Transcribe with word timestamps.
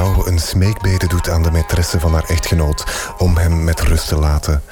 een 0.00 0.38
smeekbede 0.38 1.06
doet 1.06 1.28
aan 1.28 1.42
de 1.42 1.50
maîtresse 1.50 2.00
van 2.00 2.12
haar 2.12 2.24
echtgenoot 2.24 2.84
om 3.18 3.36
hem 3.36 3.64
met 3.64 3.80
rust 3.80 4.08
te 4.08 4.16
laten. 4.16 4.62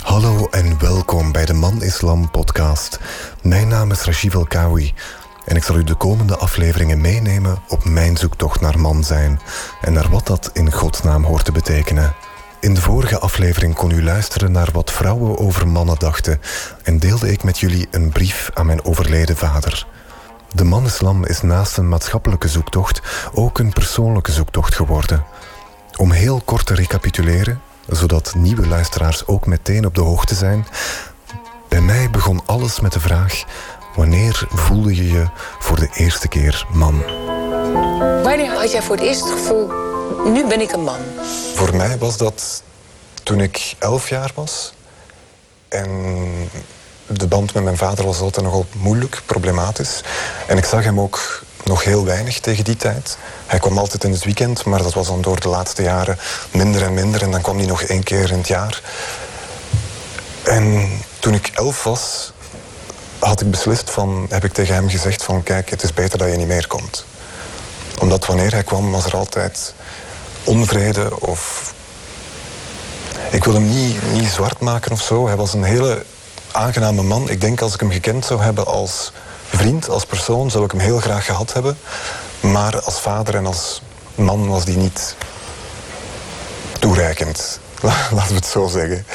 Hallo 0.00 0.46
en 0.50 0.78
welkom 0.78 1.32
bij 1.32 1.44
de 1.44 1.52
Man 1.52 1.82
Islam 1.82 2.30
podcast. 2.30 2.98
Mijn 3.42 3.68
naam 3.68 3.90
is 3.90 4.02
Rashid 4.02 4.34
Elkawi 4.34 4.94
en 5.44 5.56
ik 5.56 5.62
zal 5.62 5.76
u 5.76 5.84
de 5.84 5.94
komende 5.94 6.36
afleveringen 6.36 7.00
meenemen 7.00 7.62
op 7.68 7.84
mijn 7.84 8.16
zoektocht 8.16 8.60
naar 8.60 8.78
man 8.78 9.04
zijn 9.04 9.40
en 9.80 9.92
naar 9.92 10.10
wat 10.10 10.26
dat 10.26 10.50
in 10.52 10.72
godsnaam 10.72 11.24
hoort 11.24 11.44
te 11.44 11.52
betekenen. 11.52 12.14
In 12.60 12.74
de 12.74 12.80
vorige 12.80 13.18
aflevering 13.18 13.74
kon 13.74 13.90
u 13.90 14.02
luisteren 14.02 14.52
naar 14.52 14.68
wat 14.72 14.92
vrouwen 14.92 15.38
over 15.38 15.68
mannen 15.68 15.98
dachten 15.98 16.40
en 16.82 16.98
deelde 16.98 17.32
ik 17.32 17.42
met 17.42 17.58
jullie 17.58 17.88
een 17.90 18.10
brief 18.10 18.50
aan 18.54 18.66
mijn 18.66 18.84
overleden 18.84 19.36
vader. 19.36 19.86
De 20.54 20.64
manislam 20.64 21.24
is 21.24 21.42
naast 21.42 21.76
een 21.76 21.88
maatschappelijke 21.88 22.48
zoektocht 22.48 23.00
ook 23.34 23.58
een 23.58 23.72
persoonlijke 23.72 24.32
zoektocht 24.32 24.74
geworden. 24.74 25.24
Om 25.96 26.10
heel 26.10 26.42
kort 26.44 26.66
te 26.66 26.74
recapituleren, 26.74 27.60
zodat 27.88 28.34
nieuwe 28.34 28.66
luisteraars 28.66 29.26
ook 29.26 29.46
meteen 29.46 29.86
op 29.86 29.94
de 29.94 30.00
hoogte 30.00 30.34
zijn. 30.34 30.66
Bij 31.68 31.80
mij 31.80 32.10
begon 32.10 32.42
alles 32.46 32.80
met 32.80 32.92
de 32.92 33.00
vraag: 33.00 33.44
wanneer 33.94 34.46
voelde 34.48 34.96
je 34.96 35.12
je 35.12 35.26
voor 35.58 35.80
de 35.80 35.88
eerste 35.94 36.28
keer 36.28 36.66
man? 36.72 37.02
Wanneer 38.22 38.54
had 38.54 38.72
jij 38.72 38.82
voor 38.82 38.96
het 38.96 39.04
eerst 39.04 39.24
het 39.24 39.32
gevoel, 39.32 39.70
nu 40.24 40.46
ben 40.46 40.60
ik 40.60 40.72
een 40.72 40.84
man? 40.84 41.00
Voor 41.54 41.76
mij 41.76 41.98
was 41.98 42.16
dat 42.16 42.62
toen 43.22 43.40
ik 43.40 43.74
elf 43.78 44.08
jaar 44.08 44.32
was. 44.34 44.74
En 45.68 45.90
de 47.06 47.26
band 47.26 47.54
met 47.54 47.64
mijn 47.64 47.76
vader 47.76 48.04
was 48.04 48.20
altijd 48.20 48.44
nogal 48.44 48.66
moeilijk, 48.76 49.22
problematisch. 49.26 50.00
En 50.46 50.56
ik 50.56 50.64
zag 50.64 50.84
hem 50.84 51.00
ook 51.00 51.42
nog 51.64 51.84
heel 51.84 52.04
weinig 52.04 52.40
tegen 52.40 52.64
die 52.64 52.76
tijd. 52.76 53.18
Hij 53.46 53.58
kwam 53.58 53.78
altijd 53.78 54.04
in 54.04 54.12
het 54.12 54.24
weekend, 54.24 54.64
maar 54.64 54.82
dat 54.82 54.94
was 54.94 55.06
dan 55.06 55.20
door 55.20 55.40
de 55.40 55.48
laatste 55.48 55.82
jaren 55.82 56.18
minder 56.50 56.82
en 56.82 56.94
minder. 56.94 57.22
En 57.22 57.30
dan 57.30 57.42
kwam 57.42 57.56
hij 57.56 57.66
nog 57.66 57.82
één 57.82 58.02
keer 58.02 58.30
in 58.30 58.38
het 58.38 58.48
jaar. 58.48 58.82
En 60.42 60.88
toen 61.18 61.34
ik 61.34 61.50
elf 61.54 61.84
was, 61.84 62.32
had 63.18 63.40
ik 63.40 63.50
beslist 63.50 63.90
van, 63.90 64.26
heb 64.28 64.44
ik 64.44 64.52
tegen 64.52 64.74
hem 64.74 64.88
gezegd 64.88 65.22
van 65.22 65.42
kijk, 65.42 65.70
het 65.70 65.82
is 65.82 65.94
beter 65.94 66.18
dat 66.18 66.30
je 66.30 66.36
niet 66.36 66.46
meer 66.46 66.66
komt. 66.66 67.04
Omdat 67.98 68.26
wanneer 68.26 68.52
hij 68.52 68.62
kwam, 68.62 68.90
was 68.90 69.04
er 69.04 69.16
altijd 69.16 69.74
onvrede 70.44 71.20
of... 71.20 71.74
Ik 73.30 73.44
wil 73.44 73.54
hem 73.54 73.68
niet, 73.68 74.12
niet 74.12 74.28
zwart 74.28 74.60
maken 74.60 74.92
of 74.92 75.02
zo. 75.02 75.26
Hij 75.26 75.36
was 75.36 75.54
een 75.54 75.64
hele 75.64 76.04
aangename 76.52 77.02
man. 77.02 77.30
Ik 77.30 77.40
denk 77.40 77.60
als 77.60 77.74
ik 77.74 77.80
hem 77.80 77.90
gekend 77.90 78.24
zou 78.24 78.42
hebben 78.42 78.66
als 78.66 79.12
vriend, 79.48 79.88
als 79.88 80.04
persoon, 80.04 80.50
zou 80.50 80.64
ik 80.64 80.70
hem 80.70 80.80
heel 80.80 80.98
graag 80.98 81.24
gehad 81.24 81.52
hebben. 81.52 81.78
Maar 82.40 82.80
als 82.80 83.00
vader 83.00 83.34
en 83.34 83.46
als 83.46 83.82
man 84.14 84.48
was 84.48 84.64
die 84.64 84.76
niet 84.76 85.16
toereikend. 86.78 87.60
Laten 88.10 88.28
we 88.28 88.34
het 88.34 88.46
zo 88.46 88.66
zeggen. 88.66 89.06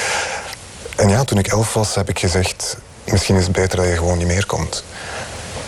En 0.95 1.09
ja, 1.09 1.23
toen 1.23 1.37
ik 1.37 1.47
elf 1.47 1.73
was, 1.73 1.95
heb 1.95 2.09
ik 2.09 2.19
gezegd... 2.19 2.77
misschien 3.03 3.35
is 3.35 3.43
het 3.43 3.51
beter 3.51 3.77
dat 3.77 3.85
je 3.85 3.97
gewoon 3.97 4.17
niet 4.17 4.27
meer 4.27 4.45
komt. 4.45 4.83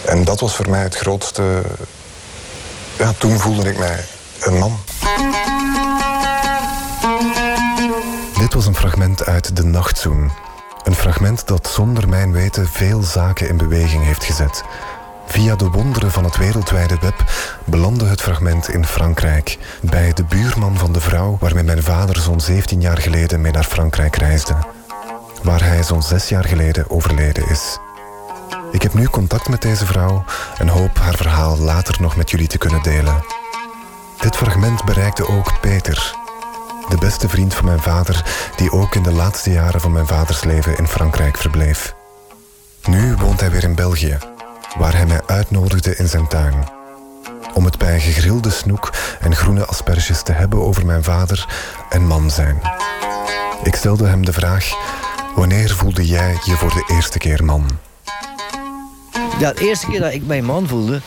En 0.06 0.24
dat 0.24 0.40
was 0.40 0.56
voor 0.56 0.70
mij 0.70 0.82
het 0.82 0.96
grootste... 0.96 1.62
Ja, 2.98 3.14
toen 3.18 3.40
voelde 3.40 3.70
ik 3.70 3.78
mij 3.78 4.06
een 4.40 4.58
man. 4.58 4.80
Dit 8.40 8.54
was 8.54 8.66
een 8.66 8.76
fragment 8.76 9.26
uit 9.26 9.56
De 9.56 9.64
Nachtzoen. 9.64 10.32
Een 10.84 10.96
fragment 10.96 11.48
dat 11.48 11.68
zonder 11.68 12.10
mijn 12.10 12.32
weten 12.32 12.68
veel 12.68 13.02
zaken 13.02 13.50
in 13.50 13.58
beweging 13.58 14.04
heeft 14.04 14.24
gezet. 14.24 14.64
Via 15.26 15.56
de 15.56 15.70
wonderen 15.70 16.12
van 16.12 16.24
het 16.24 16.38
wereldwijde 16.38 16.98
web 17.02 17.24
belandde 17.66 18.06
het 18.06 18.22
fragment 18.22 18.70
in 18.70 18.86
Frankrijk, 18.86 19.58
bij 19.82 20.14
de 20.14 20.24
buurman 20.24 20.78
van 20.78 20.92
de 20.92 21.02
vrouw 21.02 21.38
waarmee 21.40 21.64
mijn 21.64 21.84
vader 21.84 22.18
zo'n 22.18 22.40
17 22.40 22.82
jaar 22.82 22.98
geleden 22.98 23.42
mee 23.42 23.52
naar 23.52 23.64
Frankrijk 23.64 24.16
reisde, 24.16 24.56
waar 25.44 25.64
hij 25.64 25.84
zo'n 25.84 26.02
6 26.02 26.30
jaar 26.30 26.46
geleden 26.46 26.90
overleden 26.90 27.50
is. 27.50 27.78
Ik 28.72 28.82
heb 28.82 28.94
nu 28.94 29.08
contact 29.08 29.50
met 29.50 29.62
deze 29.62 29.86
vrouw 29.86 30.24
en 30.58 30.68
hoop 30.68 30.98
haar 30.98 31.16
verhaal 31.16 31.58
later 31.58 32.02
nog 32.02 32.16
met 32.16 32.30
jullie 32.30 32.48
te 32.48 32.58
kunnen 32.58 32.84
delen. 32.84 33.24
Dit 34.20 34.36
fragment 34.36 34.86
bereikte 34.86 35.28
ook 35.28 35.60
Peter, 35.62 36.16
de 36.90 36.98
beste 36.98 37.30
vriend 37.30 37.54
van 37.54 37.66
mijn 37.66 37.82
vader, 37.82 38.26
die 38.56 38.72
ook 38.72 38.96
in 38.96 39.04
de 39.04 39.12
laatste 39.12 39.52
jaren 39.52 39.82
van 39.82 39.92
mijn 39.92 40.08
vaders 40.08 40.44
leven 40.44 40.78
in 40.78 40.88
Frankrijk 40.88 41.38
verbleef. 41.38 41.96
Nu 42.86 43.16
woont 43.16 43.40
hij 43.40 43.52
weer 43.52 43.64
in 43.64 43.76
België, 43.76 44.18
waar 44.78 44.96
hij 44.96 45.06
mij 45.06 45.22
uitnodigde 45.26 45.96
in 45.96 46.08
zijn 46.08 46.28
tuin. 46.28 46.54
Om 47.54 47.66
het 47.66 47.78
bij 47.78 48.00
gegrilde 48.00 48.50
snoek 48.50 48.94
en 49.20 49.36
groene 49.36 49.66
asperges 49.66 50.22
te 50.22 50.32
hebben 50.32 50.62
over 50.62 50.86
mijn 50.86 51.04
vader 51.04 51.48
en 51.90 52.06
man 52.06 52.32
zijn. 52.32 52.62
Ik 53.64 53.76
stelde 53.76 54.08
hem 54.08 54.26
de 54.26 54.34
vraag: 54.34 54.70
wanneer 55.36 55.70
voelde 55.70 56.06
jij 56.06 56.38
je 56.44 56.56
voor 56.56 56.74
de 56.74 56.94
eerste 56.94 57.18
keer 57.18 57.46
man? 57.46 57.68
Ja, 59.40 59.54
de 59.54 59.68
eerste 59.68 59.86
keer 59.86 60.00
dat 60.00 60.14
ik 60.14 60.26
mijn 60.26 60.46
man 60.46 60.68
voelde, 60.68 61.02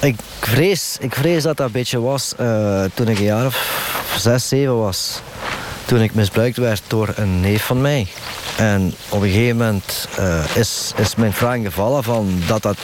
ik 0.00 0.16
vrees, 0.40 0.96
ik 1.00 1.14
vrees 1.14 1.42
dat 1.42 1.56
dat 1.56 1.66
een 1.66 1.72
beetje 1.72 2.00
was 2.00 2.34
uh, 2.40 2.84
toen 2.94 3.08
ik 3.08 3.18
een 3.18 3.24
jaar 3.24 3.46
of 3.46 4.01
zes, 4.18 4.48
zeven 4.48 4.78
was. 4.78 5.20
Toen 5.84 6.02
ik 6.02 6.14
misbruikt 6.14 6.56
werd 6.56 6.82
door 6.86 7.12
een 7.16 7.40
neef 7.40 7.64
van 7.64 7.80
mij. 7.80 8.06
En 8.56 8.94
op 9.08 9.22
een 9.22 9.28
gegeven 9.28 9.56
moment 9.56 10.08
uh, 10.18 10.44
is, 10.56 10.92
is 10.96 11.14
mijn 11.14 11.32
vraag 11.32 11.62
gevallen 11.62 12.04
van 12.04 12.42
dat 12.46 12.62
dat 12.62 12.78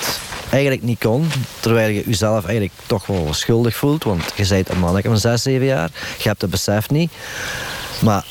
eigenlijk 0.50 0.82
niet 0.82 0.98
kon. 0.98 1.30
Terwijl 1.60 1.88
je 1.88 2.02
jezelf 2.06 2.44
eigenlijk 2.44 2.74
toch 2.86 3.06
wel 3.06 3.34
schuldig 3.34 3.76
voelt. 3.76 4.04
Want 4.04 4.22
je 4.34 4.46
bent 4.48 4.68
een 4.68 4.78
manneke 4.78 5.08
van 5.08 5.18
zes, 5.18 5.42
zeven 5.42 5.66
jaar. 5.66 5.90
Je 6.18 6.28
hebt 6.28 6.40
het 6.40 6.50
besef 6.50 6.90
niet. 6.90 7.12
Maar 8.00 8.24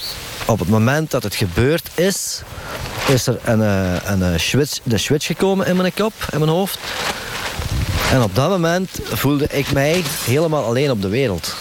op 0.45 0.59
het 0.59 0.69
moment 0.69 1.11
dat 1.11 1.23
het 1.23 1.35
gebeurd 1.35 1.89
is, 1.95 2.41
is 3.07 3.27
er 3.27 3.39
een, 3.43 3.59
een, 3.59 4.21
een 4.21 4.39
switch, 4.39 4.79
de 4.83 4.97
switch 4.97 5.25
gekomen 5.25 5.67
in 5.67 5.75
mijn 5.75 5.93
kop, 5.93 6.13
in 6.31 6.39
mijn 6.39 6.51
hoofd. 6.51 6.79
En 8.11 8.21
op 8.21 8.35
dat 8.35 8.49
moment 8.49 8.99
voelde 9.03 9.47
ik 9.47 9.71
mij 9.71 10.03
helemaal 10.25 10.63
alleen 10.63 10.91
op 10.91 11.01
de 11.01 11.07
wereld. 11.07 11.55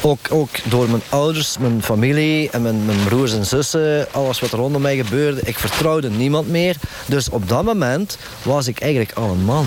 Ook, 0.00 0.18
ook 0.30 0.48
door 0.64 0.88
mijn 0.88 1.02
ouders, 1.08 1.58
mijn 1.58 1.82
familie 1.82 2.50
en 2.50 2.62
mijn, 2.62 2.84
mijn 2.84 3.04
broers 3.04 3.32
en 3.32 3.46
zussen, 3.46 4.06
alles 4.12 4.40
wat 4.40 4.52
er 4.52 4.58
rondom 4.58 4.82
mij 4.82 4.96
gebeurde. 4.96 5.40
Ik 5.44 5.58
vertrouwde 5.58 6.10
niemand 6.10 6.48
meer. 6.48 6.76
Dus 7.06 7.28
op 7.28 7.48
dat 7.48 7.64
moment 7.64 8.18
was 8.42 8.66
ik 8.66 8.80
eigenlijk 8.80 9.12
al 9.12 9.30
een 9.30 9.44
man. 9.44 9.66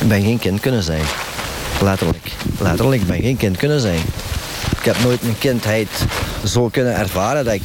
Ik 0.00 0.08
ben 0.08 0.22
geen 0.22 0.38
kind 0.38 0.60
kunnen 0.60 0.82
zijn. 0.82 1.04
Letterlijk. 1.80 2.32
Letterlijk, 2.58 3.02
ik 3.02 3.08
ben 3.08 3.20
geen 3.20 3.36
kind 3.36 3.56
kunnen 3.56 3.80
zijn. 3.80 4.00
Ik 4.78 4.84
heb 4.84 5.02
nooit 5.02 5.22
mijn 5.22 5.38
kindheid 5.38 5.88
zo 6.44 6.68
kunnen 6.68 6.96
ervaren 6.96 7.44
dat 7.44 7.54
ik, 7.54 7.62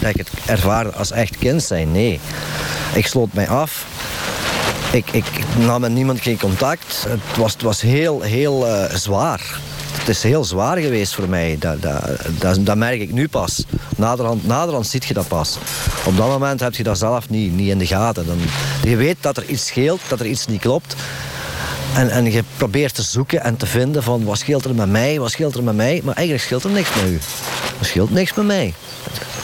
dat 0.00 0.10
ik 0.10 0.16
het 0.16 0.30
ervaarde 0.46 0.92
als 0.92 1.10
echt 1.10 1.38
kind 1.38 1.62
zijn. 1.62 1.92
Nee. 1.92 2.20
Ik 2.94 3.06
sloot 3.06 3.32
mij 3.32 3.48
af. 3.48 3.86
Ik, 4.92 5.10
ik 5.10 5.24
nam 5.58 5.80
met 5.80 5.92
niemand 5.92 6.20
geen 6.20 6.38
contact. 6.38 7.06
Het 7.08 7.36
was, 7.36 7.52
het 7.52 7.62
was 7.62 7.80
heel, 7.80 8.20
heel 8.20 8.66
uh, 8.66 8.84
zwaar 8.94 9.60
het 9.92 10.08
is 10.08 10.22
heel 10.22 10.44
zwaar 10.44 10.78
geweest 10.78 11.14
voor 11.14 11.28
mij. 11.28 11.56
Dat, 11.58 11.82
dat, 12.38 12.66
dat, 12.66 12.76
merk 12.76 13.00
ik 13.00 13.12
nu 13.12 13.28
pas. 13.28 13.64
Naderhand, 13.96 14.46
naderhand 14.46 14.86
ziet 14.86 15.04
je 15.04 15.14
dat 15.14 15.28
pas. 15.28 15.58
Op 16.04 16.16
dat 16.16 16.28
moment 16.28 16.60
heb 16.60 16.74
je 16.74 16.82
dat 16.82 16.98
zelf 16.98 17.28
niet, 17.28 17.52
niet 17.52 17.68
in 17.68 17.78
de 17.78 17.86
gaten. 17.86 18.26
Dan, 18.26 18.38
je 18.82 18.96
weet 18.96 19.16
dat 19.20 19.36
er 19.36 19.44
iets 19.44 19.66
scheelt, 19.66 20.00
dat 20.08 20.20
er 20.20 20.26
iets 20.26 20.46
niet 20.46 20.60
klopt. 20.60 20.94
En, 21.94 22.10
en 22.10 22.32
je 22.32 22.44
probeert 22.56 22.94
te 22.94 23.02
zoeken 23.02 23.42
en 23.42 23.56
te 23.56 23.66
vinden 23.66 24.02
van 24.02 24.24
wat 24.24 24.38
scheelt 24.38 24.64
er 24.64 24.74
met 24.74 24.90
mij, 24.90 25.20
wat 25.20 25.30
scheelt 25.30 25.54
er 25.54 25.62
met 25.62 25.76
mij. 25.76 26.00
Maar 26.04 26.14
eigenlijk 26.14 26.46
scheelt 26.46 26.64
er 26.64 26.70
niks 26.70 26.94
met 26.94 27.04
u. 27.04 27.18
Er 27.78 27.86
scheelt 27.86 28.10
niks 28.10 28.34
met 28.34 28.46
mij. 28.46 28.74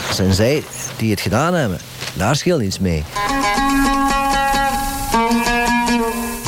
Het 0.07 0.15
zijn 0.15 0.33
zij 0.33 0.63
die 0.97 1.11
het 1.11 1.21
gedaan 1.21 1.53
hebben. 1.53 1.79
Daar 2.13 2.35
scheelt 2.35 2.61
iets 2.61 2.79
mee. 2.79 3.03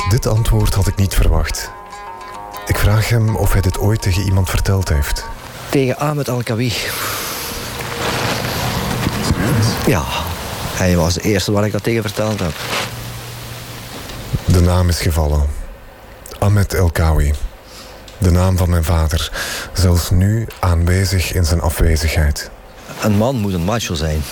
Dit 0.08 0.26
antwoord 0.26 0.74
had 0.74 0.86
ik 0.86 0.96
niet 0.96 1.14
verwacht. 1.14 1.77
Ik 2.68 2.78
vraag 2.78 3.08
hem 3.08 3.36
of 3.36 3.52
hij 3.52 3.60
dit 3.60 3.78
ooit 3.78 4.02
tegen 4.02 4.22
iemand 4.22 4.50
verteld 4.50 4.88
heeft. 4.88 5.24
Tegen 5.68 5.98
Ahmed 5.98 6.28
Al-Kawi. 6.28 6.72
Ja, 9.86 10.02
hij 10.74 10.96
was 10.96 11.14
de 11.14 11.20
eerste 11.20 11.52
waar 11.52 11.66
ik 11.66 11.72
dat 11.72 11.82
tegen 11.82 12.02
verteld 12.02 12.40
heb. 12.40 12.52
De 14.44 14.60
naam 14.60 14.88
is 14.88 15.00
gevallen. 15.00 15.46
Ahmed 16.38 16.74
El-Kawi. 16.74 17.34
De 18.18 18.30
naam 18.30 18.56
van 18.56 18.70
mijn 18.70 18.84
vader. 18.84 19.32
Zelfs 19.72 20.10
nu 20.10 20.46
aanwezig 20.58 21.32
in 21.32 21.44
zijn 21.44 21.60
afwezigheid. 21.60 22.50
Een 23.02 23.16
man 23.16 23.36
moet 23.36 23.52
een 23.52 23.64
macho 23.64 23.94
zijn. 23.94 24.22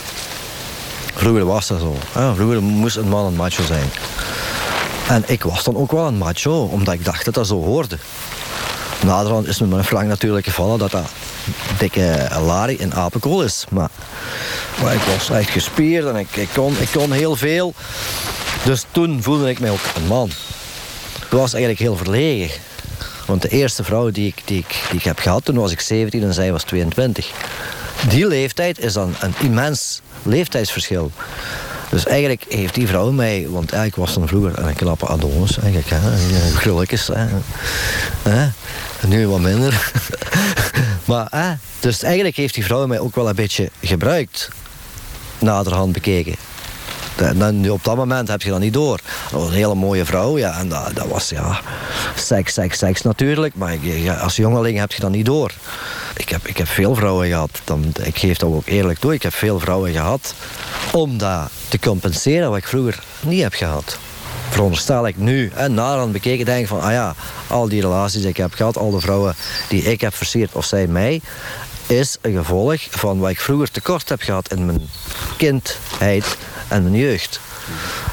Vroeger 1.14 1.44
was 1.44 1.66
dat 1.66 1.80
zo. 1.80 1.96
Vroeger 2.34 2.62
moest 2.62 2.96
een 2.96 3.08
man 3.08 3.26
een 3.26 3.36
macho 3.36 3.64
zijn. 3.64 3.88
En 5.08 5.24
ik 5.26 5.42
was 5.42 5.64
dan 5.64 5.76
ook 5.76 5.92
wel 5.92 6.06
een 6.06 6.18
macho, 6.18 6.64
omdat 6.64 6.94
ik 6.94 7.04
dacht 7.04 7.24
dat 7.24 7.34
dat 7.34 7.46
zo 7.46 7.62
hoorde. 7.62 7.98
Naderhand 9.06 9.46
is 9.46 9.60
me 9.60 9.66
mijn 9.66 9.84
flank 9.84 10.08
natuurlijk 10.08 10.46
gevallen 10.46 10.78
dat 10.78 10.90
dat 10.90 11.08
dikke 11.78 12.28
Lari 12.44 12.76
in 12.78 12.94
apenkool 12.94 13.42
is. 13.42 13.64
Maar, 13.70 13.90
ik 14.92 15.00
was 15.00 15.30
echt 15.30 15.50
gespierd 15.50 16.06
en 16.06 16.16
ik, 16.16 16.36
ik, 16.36 16.48
kon, 16.54 16.76
ik 16.80 16.88
kon 16.92 17.12
heel 17.12 17.36
veel. 17.36 17.74
Dus 18.64 18.84
toen 18.90 19.22
voelde 19.22 19.50
ik 19.50 19.60
mij 19.60 19.70
ook 19.70 19.80
een 19.96 20.06
man. 20.06 20.30
was 21.30 21.52
eigenlijk 21.52 21.82
heel 21.82 21.96
verlegen. 21.96 22.60
Want 23.26 23.42
de 23.42 23.48
eerste 23.48 23.84
vrouw 23.84 24.10
die 24.10 24.26
ik, 24.26 24.42
die, 24.44 24.58
ik, 24.58 24.80
die 24.90 24.98
ik 24.98 25.04
heb 25.04 25.18
gehad, 25.18 25.44
toen 25.44 25.56
was 25.56 25.72
ik 25.72 25.80
17 25.80 26.22
en 26.22 26.34
zij 26.34 26.52
was 26.52 26.62
22. 26.62 27.30
Die 28.08 28.26
leeftijd 28.26 28.78
is 28.78 28.92
dan 28.92 29.14
een 29.20 29.34
immens 29.40 30.00
leeftijdsverschil. 30.22 31.10
Dus 31.90 32.06
eigenlijk 32.06 32.44
heeft 32.48 32.74
die 32.74 32.86
vrouw 32.86 33.10
mij, 33.10 33.46
want 33.48 33.72
eigenlijk 33.72 33.96
was 33.96 34.14
dan 34.14 34.28
vroeger 34.28 34.58
een 34.58 34.74
knappe 34.74 35.06
Adonis, 35.06 35.58
eigenlijk, 35.58 35.90
hè, 35.90 36.00
grulletjes. 36.54 37.10
Hè, 38.22 38.48
nu 39.06 39.28
wat 39.28 39.40
minder. 39.40 39.92
maar, 41.04 41.26
hè, 41.30 41.54
dus 41.80 42.02
eigenlijk 42.02 42.36
heeft 42.36 42.54
die 42.54 42.64
vrouw 42.64 42.86
mij 42.86 42.98
ook 42.98 43.14
wel 43.14 43.28
een 43.28 43.34
beetje 43.34 43.70
gebruikt, 43.80 44.48
naderhand 45.38 45.92
bekeken. 45.92 46.34
Dan, 47.36 47.70
op 47.70 47.84
dat 47.84 47.96
moment 47.96 48.28
heb 48.28 48.42
je 48.42 48.50
dat 48.50 48.60
niet 48.60 48.72
door. 48.72 49.00
Dat 49.30 49.40
was 49.40 49.48
een 49.48 49.54
hele 49.54 49.74
mooie 49.74 50.04
vrouw, 50.04 50.38
ja, 50.38 50.58
en 50.58 50.68
dat, 50.68 50.90
dat 50.94 51.06
was 51.06 51.28
ja, 51.28 51.60
seks, 52.16 52.52
seks, 52.52 52.78
seks 52.78 53.02
natuurlijk. 53.02 53.54
Maar 53.54 53.78
als 54.20 54.36
jongeling 54.36 54.78
heb 54.78 54.92
je 54.92 55.00
dat 55.00 55.10
niet 55.10 55.26
door. 55.26 55.52
Ik 56.16 56.28
heb, 56.28 56.46
ik 56.46 56.56
heb 56.56 56.68
veel 56.68 56.94
vrouwen 56.94 57.28
gehad. 57.28 57.60
Dan, 57.64 57.92
ik 58.02 58.18
geef 58.18 58.38
dat 58.38 58.50
ook 58.50 58.66
eerlijk 58.66 58.98
toe. 58.98 59.14
Ik 59.14 59.22
heb 59.22 59.34
veel 59.34 59.58
vrouwen 59.58 59.92
gehad 59.92 60.34
om 60.96 61.18
dat 61.18 61.50
te 61.68 61.78
compenseren 61.78 62.48
wat 62.48 62.58
ik 62.58 62.66
vroeger 62.66 63.02
niet 63.20 63.42
heb 63.42 63.52
gehad. 63.52 63.98
Veronderstel 64.50 65.06
ik 65.06 65.16
nu 65.16 65.50
en 65.54 65.74
naderhand 65.74 66.12
bekeken 66.12 66.44
denk 66.44 66.66
van... 66.66 66.80
ah 66.80 66.92
ja, 66.92 67.14
al 67.46 67.68
die 67.68 67.80
relaties 67.80 68.20
die 68.20 68.30
ik 68.30 68.36
heb 68.36 68.54
gehad, 68.54 68.78
al 68.78 68.90
de 68.90 69.00
vrouwen 69.00 69.34
die 69.68 69.82
ik 69.82 70.00
heb 70.00 70.14
versierd 70.14 70.52
of 70.52 70.64
zij 70.64 70.86
mij... 70.86 71.20
is 71.86 72.16
een 72.20 72.36
gevolg 72.36 72.80
van 72.90 73.18
wat 73.18 73.30
ik 73.30 73.40
vroeger 73.40 73.70
tekort 73.70 74.08
heb 74.08 74.22
gehad 74.22 74.52
in 74.52 74.66
mijn 74.66 74.88
kindheid 75.36 76.36
en 76.68 76.82
mijn 76.82 76.96
jeugd. 76.96 77.40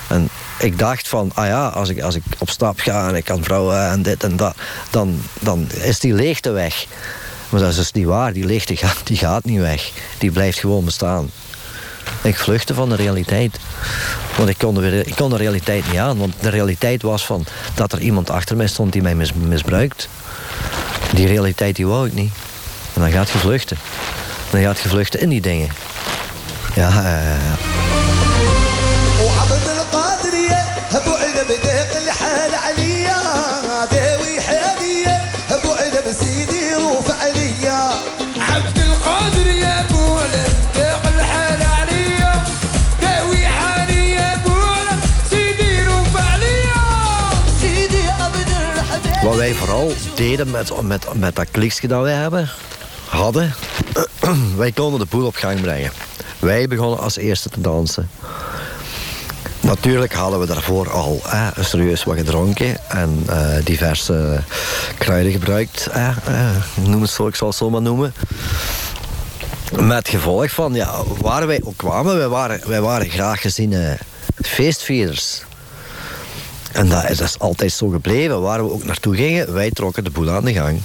En 0.08 0.30
ik 0.60 0.80
dacht 0.80 1.08
van, 1.08 1.32
ah 1.34 1.46
ja, 1.46 1.68
als 1.68 1.90
ik, 1.90 2.02
als 2.02 2.16
ik 2.16 2.24
op 2.38 2.50
stap 2.50 2.80
ga 2.80 3.08
en 3.08 3.16
ik 3.16 3.24
kan 3.24 3.44
vrouwen 3.44 3.90
en 3.90 4.02
dit 4.02 4.24
en 4.24 4.36
dat... 4.36 4.56
dan, 4.90 5.22
dan 5.40 5.72
is 5.72 6.00
die 6.00 6.14
leegte 6.14 6.52
weg. 6.52 6.86
Maar 7.50 7.60
dat 7.60 7.70
is 7.70 7.76
dus 7.76 7.92
niet 7.92 8.06
waar. 8.06 8.34
Die 8.34 8.46
leegte 8.46 8.76
gaat, 8.76 9.02
die 9.04 9.18
gaat 9.18 9.46
niet 9.46 9.60
weg. 9.60 9.92
Die 10.18 10.32
blijft 10.32 10.60
gewoon 10.60 10.86
bestaan. 10.86 11.30
Ik 12.22 12.38
vluchtte 12.38 12.74
van 12.74 12.90
de 12.90 12.96
realiteit. 12.96 13.60
Want 14.38 14.50
ik 14.50 14.58
kon, 14.58 14.74
de, 14.74 15.04
ik 15.06 15.16
kon 15.16 15.30
de 15.30 15.38
realiteit 15.38 15.92
niet 15.92 16.00
aan. 16.00 16.18
Want 16.18 16.34
de 16.40 16.50
realiteit 16.50 17.02
was 17.02 17.26
van 17.26 17.46
dat 17.74 17.94
er 17.94 18.00
iemand 18.00 18.30
achter 18.30 18.56
mij 18.58 18.68
stond 18.68 18.94
die 18.94 19.02
mij 19.02 19.16
misbruikt. 19.36 20.10
Die 21.14 21.28
realiteit 21.28 21.76
die 21.76 21.88
wou 21.88 22.08
ik 22.08 22.14
niet. 22.14 22.34
En 22.94 23.02
dan 23.02 23.12
gaat 23.12 23.30
je 23.30 23.38
vluchten. 23.38 23.78
Dan 24.50 24.62
gaat 24.62 24.80
je 24.80 24.90
vluchten 24.90 25.20
in 25.20 25.30
die 25.30 25.42
dingen. 25.42 25.70
Ja, 26.76 26.90
uh, 26.90 27.93
met, 50.38 50.82
met, 50.82 51.06
met 51.14 51.36
dat 51.36 51.48
kliksje 51.52 51.88
dat 51.88 52.02
wij 52.02 52.14
hebben, 52.14 52.50
hadden, 53.08 53.54
wij 54.58 54.72
konden 54.72 55.00
de 55.00 55.06
boel 55.10 55.26
op 55.26 55.36
gang 55.36 55.62
brengen. 55.62 55.92
Wij 56.40 56.68
begonnen 56.68 57.00
als 57.00 57.18
eerste 57.18 57.50
te 57.50 57.62
dansen. 57.62 58.10
Natuurlijk 59.60 60.14
hadden 60.14 60.40
we 60.40 60.46
daarvoor 60.46 60.92
al 60.92 61.22
eh, 61.26 61.48
serieus 61.60 62.04
wat 62.04 62.18
gedronken 62.18 62.90
en 62.90 63.26
uh, 63.30 63.48
diverse 63.64 64.40
kruiden 64.98 65.32
gebruikt. 65.32 65.88
Eh, 65.88 66.10
noem 66.76 67.02
het 67.02 67.10
zo, 67.10 67.28
ik 67.28 67.36
zal 67.36 67.48
het 67.48 67.58
zo 67.58 67.70
maar 67.70 67.82
noemen. 67.82 68.14
Met 69.80 70.10
gevolg 70.10 70.52
van, 70.52 70.74
ja, 70.74 70.94
waar 71.20 71.48
wij 71.48 71.62
ook 71.64 71.78
kwamen, 71.78 72.18
wij 72.18 72.28
waren, 72.28 72.70
wij 72.70 72.82
waren 72.82 73.10
graag 73.10 73.42
geziene 73.42 73.98
feestvierders. 74.42 75.42
En 76.74 76.90
dat 76.90 77.10
is, 77.10 77.18
dat 77.18 77.36
altijd 77.40 77.72
zo 77.72 77.88
gebleven. 77.88 78.42
Waar 78.42 78.66
we 78.66 78.72
ook 78.72 78.84
naartoe 78.84 79.16
gingen, 79.16 79.54
wij 79.54 79.72
trokken 79.72 80.04
de 80.04 80.10
boel 80.10 80.30
aan 80.30 80.46
de 80.46 80.54
gang. 80.54 80.82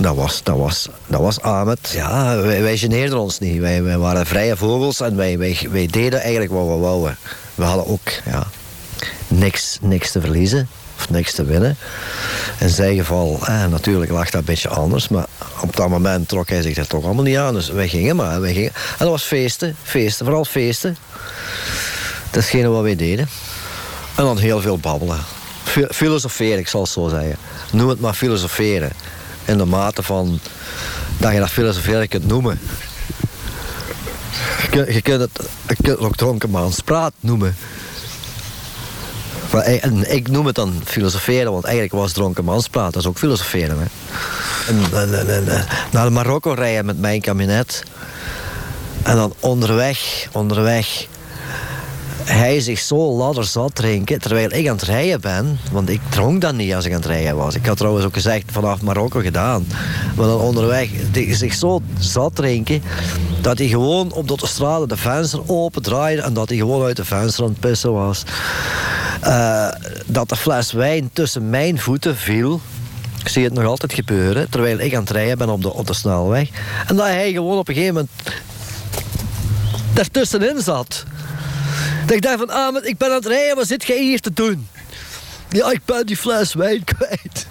Dat 0.00 0.16
was, 0.16 0.40
dat 0.42 0.56
was, 0.56 0.88
dat 1.06 1.20
was 1.20 1.40
Ahmed. 1.40 1.90
Ja, 1.92 2.36
wij, 2.36 2.62
wij 2.62 2.76
geneerden 2.76 3.18
ons 3.18 3.38
niet. 3.38 3.60
Wij, 3.60 3.82
wij 3.82 3.98
waren 3.98 4.26
vrije 4.26 4.56
vogels 4.56 5.00
en 5.00 5.16
wij, 5.16 5.38
wij, 5.38 5.58
wij 5.70 5.86
deden 5.86 6.20
eigenlijk 6.20 6.52
wat 6.52 6.66
we 6.66 6.74
wouden. 6.74 7.16
We 7.54 7.64
hadden 7.64 7.86
ook 7.86 8.10
ja, 8.24 8.46
niks, 9.28 9.78
niks 9.80 10.10
te 10.10 10.20
verliezen 10.20 10.68
of 10.96 11.10
niks 11.10 11.32
te 11.32 11.44
winnen. 11.44 11.76
In 12.60 12.68
zijn 12.68 12.96
geval, 12.96 13.38
eh, 13.46 13.66
natuurlijk 13.66 14.10
lag 14.10 14.30
dat 14.30 14.40
een 14.40 14.46
beetje 14.46 14.68
anders, 14.68 15.08
maar 15.08 15.26
op 15.60 15.76
dat 15.76 15.88
moment 15.88 16.28
trok 16.28 16.48
hij 16.48 16.62
zich 16.62 16.76
er 16.76 16.86
toch 16.86 17.04
allemaal 17.04 17.24
niet 17.24 17.36
aan. 17.36 17.54
Dus 17.54 17.68
wij 17.68 17.88
gingen 17.88 18.16
maar. 18.16 18.40
Wij 18.40 18.52
gingen. 18.52 18.72
En 18.74 18.96
dat 18.98 19.08
was 19.08 19.22
feesten, 19.22 19.76
feesten, 19.82 20.24
vooral 20.24 20.44
feesten. 20.44 20.96
Dat 22.30 22.42
is 22.52 22.62
wat 22.62 22.82
wij 22.82 22.96
deden. 22.96 23.28
En 24.14 24.24
dan 24.24 24.38
heel 24.38 24.60
veel 24.60 24.78
babbelen. 24.78 25.18
Filosoferen, 25.90 26.58
ik 26.58 26.68
zal 26.68 26.80
het 26.80 26.90
zo 26.90 27.08
zeggen. 27.08 27.36
Noem 27.72 27.88
het 27.88 28.00
maar 28.00 28.14
filosoferen. 28.14 28.90
In 29.44 29.58
de 29.58 29.64
mate 29.64 30.02
van 30.02 30.40
dat 31.18 31.32
je 31.32 31.38
dat 31.38 31.50
filosoferen 31.50 32.08
kunt 32.08 32.26
noemen. 32.26 32.60
Je, 34.60 34.68
kunt, 35.02 35.20
het, 35.20 35.48
je 35.68 35.76
kunt 35.82 36.00
het 36.00 36.22
ook 36.22 37.12
noemen. 37.20 37.56
Maar, 39.54 39.62
en 39.62 40.14
ik 40.14 40.28
noem 40.28 40.46
het 40.46 40.54
dan 40.54 40.82
filosoferen, 40.84 41.52
want 41.52 41.64
eigenlijk 41.64 41.94
was 41.94 42.12
dronkenmanspraat. 42.12 42.92
Dat 42.92 43.02
is 43.02 43.08
ook 43.08 43.18
filosoferen. 43.18 43.78
Hè. 43.78 43.86
En, 44.68 45.10
en, 45.10 45.28
en, 45.28 45.66
naar 45.90 46.12
Marokko 46.12 46.52
rijden 46.52 46.86
met 46.86 46.98
mijn 46.98 47.20
kabinet. 47.20 47.82
En 49.02 49.16
dan 49.16 49.34
onderweg, 49.40 50.28
onderweg 50.32 51.06
hij 52.24 52.60
zich 52.60 52.78
zo 52.78 53.12
ladder 53.12 53.44
zat 53.44 53.74
drinken, 53.74 54.20
terwijl 54.20 54.52
ik 54.52 54.68
aan 54.68 54.76
het 54.76 54.84
rijden 54.84 55.20
ben. 55.20 55.58
Want 55.72 55.88
ik 55.88 56.00
dronk 56.08 56.40
dan 56.40 56.56
niet 56.56 56.74
als 56.74 56.84
ik 56.84 56.90
aan 56.92 57.00
het 57.00 57.06
rijden 57.06 57.36
was. 57.36 57.54
Ik 57.54 57.66
had 57.66 57.76
trouwens 57.76 58.04
ook 58.04 58.14
gezegd 58.14 58.44
vanaf 58.52 58.82
Marokko 58.82 59.20
gedaan. 59.20 59.66
Maar 60.16 60.26
dan 60.26 60.40
onderweg 60.40 60.88
zich 61.30 61.54
zo 61.54 61.82
zat 61.98 62.34
drinken, 62.34 62.82
dat 63.40 63.58
hij 63.58 63.66
gewoon 63.66 64.12
op 64.12 64.22
de 64.22 64.28
autostrade 64.28 64.86
de 64.86 64.96
venster 64.96 65.40
open 65.46 65.82
draaide 65.82 66.22
en 66.22 66.34
dat 66.34 66.48
hij 66.48 66.58
gewoon 66.58 66.84
uit 66.84 66.96
de 66.96 67.04
venster 67.04 67.44
aan 67.44 67.50
het 67.50 67.60
pissen 67.60 67.92
was. 67.92 68.22
Uh, 69.24 69.68
dat 70.06 70.28
de 70.28 70.36
fles 70.36 70.72
wijn 70.72 71.10
tussen 71.12 71.50
mijn 71.50 71.78
voeten 71.78 72.16
viel. 72.16 72.60
Ik 73.20 73.28
zie 73.28 73.44
het 73.44 73.52
nog 73.52 73.64
altijd 73.64 73.92
gebeuren, 73.92 74.50
terwijl 74.50 74.78
ik 74.78 74.94
aan 74.94 75.00
het 75.00 75.10
rijden 75.10 75.38
ben 75.38 75.48
op 75.48 75.62
de, 75.62 75.72
op 75.72 75.86
de 75.86 75.94
snelweg. 75.94 76.48
En 76.86 76.96
dat 76.96 77.06
hij 77.06 77.32
gewoon 77.32 77.58
op 77.58 77.68
een 77.68 77.74
gegeven 77.74 77.94
moment 77.94 78.12
daartussenin 79.94 80.60
zat. 80.62 81.04
Dat 82.06 82.16
ik 82.16 82.22
dacht 82.22 82.38
van, 82.38 82.50
ah, 82.50 82.84
ik 82.84 82.98
ben 82.98 83.08
aan 83.08 83.14
het 83.14 83.26
rijden, 83.26 83.56
wat 83.56 83.66
zit 83.66 83.84
jij 83.84 83.98
hier 84.00 84.20
te 84.20 84.32
doen? 84.32 84.68
Ja, 85.48 85.70
ik 85.70 85.80
ben 85.84 86.06
die 86.06 86.16
fles 86.16 86.54
wijn 86.54 86.84
kwijt. 86.84 87.46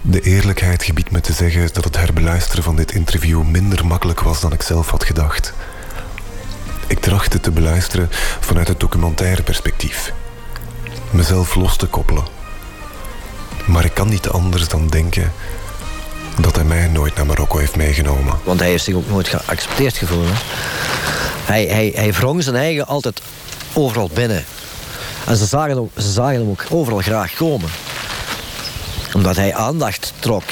De 0.00 0.20
eerlijkheid 0.20 0.82
gebiedt 0.82 1.10
me 1.10 1.20
te 1.20 1.32
zeggen 1.32 1.68
dat 1.72 1.84
het 1.84 1.96
herbeluisteren 1.96 2.64
van 2.64 2.76
dit 2.76 2.92
interview 2.92 3.42
minder 3.42 3.86
makkelijk 3.86 4.20
was 4.20 4.40
dan 4.40 4.52
ik 4.52 4.62
zelf 4.62 4.90
had 4.90 5.04
gedacht. 5.04 5.52
Ik 6.86 7.00
trachtte 7.00 7.40
te 7.40 7.50
beluisteren 7.50 8.08
vanuit 8.40 8.68
het 8.68 8.80
documentaire 8.80 9.42
perspectief. 9.42 10.12
Mezelf 11.10 11.54
los 11.54 11.76
te 11.76 11.86
koppelen. 11.86 12.24
Maar 13.66 13.84
ik 13.84 13.94
kan 13.94 14.08
niet 14.08 14.28
anders 14.28 14.68
dan 14.68 14.88
denken 14.88 15.32
dat 16.40 16.54
hij 16.56 16.64
mij 16.64 16.88
nooit 16.88 17.14
naar 17.14 17.26
Marokko 17.26 17.58
heeft 17.58 17.76
meegenomen. 17.76 18.38
Want 18.44 18.60
hij 18.60 18.68
heeft 18.68 18.84
zich 18.84 18.94
ook 18.94 19.08
nooit 19.08 19.28
geaccepteerd 19.28 19.96
gevoeld. 19.96 20.28
Hij, 21.44 21.64
hij, 21.64 21.92
hij 21.94 22.12
wrong 22.12 22.42
zijn 22.42 22.56
eigen 22.56 22.86
altijd 22.86 23.20
overal 23.72 24.10
binnen. 24.14 24.44
En 25.26 25.36
ze 25.36 25.46
zagen, 25.46 25.76
hem, 25.76 25.90
ze 25.96 26.12
zagen 26.12 26.38
hem 26.38 26.48
ook 26.48 26.64
overal 26.70 27.00
graag 27.00 27.34
komen. 27.34 27.70
Omdat 29.14 29.36
hij 29.36 29.54
aandacht 29.54 30.12
trok. 30.18 30.44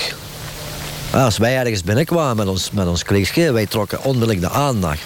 Als 1.10 1.38
wij 1.38 1.58
ergens 1.58 1.82
binnenkwamen 1.82 2.36
met 2.36 2.46
ons, 2.46 2.70
met 2.70 2.86
ons 2.86 3.02
kleedje, 3.02 3.52
wij 3.52 3.66
trokken 3.66 4.04
onmiddellijk 4.04 4.40
de 4.40 4.50
aandacht. 4.50 5.02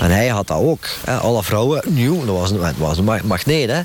En 0.00 0.10
hij 0.10 0.28
had 0.28 0.46
dat 0.46 0.58
ook. 0.58 0.86
Alle 1.20 1.42
vrouwen, 1.42 1.82
nieuw, 1.84 2.24
dat 2.24 2.36
was, 2.36 2.50
het 2.50 2.78
was 2.78 2.98
een 2.98 3.20
magneet. 3.24 3.70
Hè. 3.70 3.82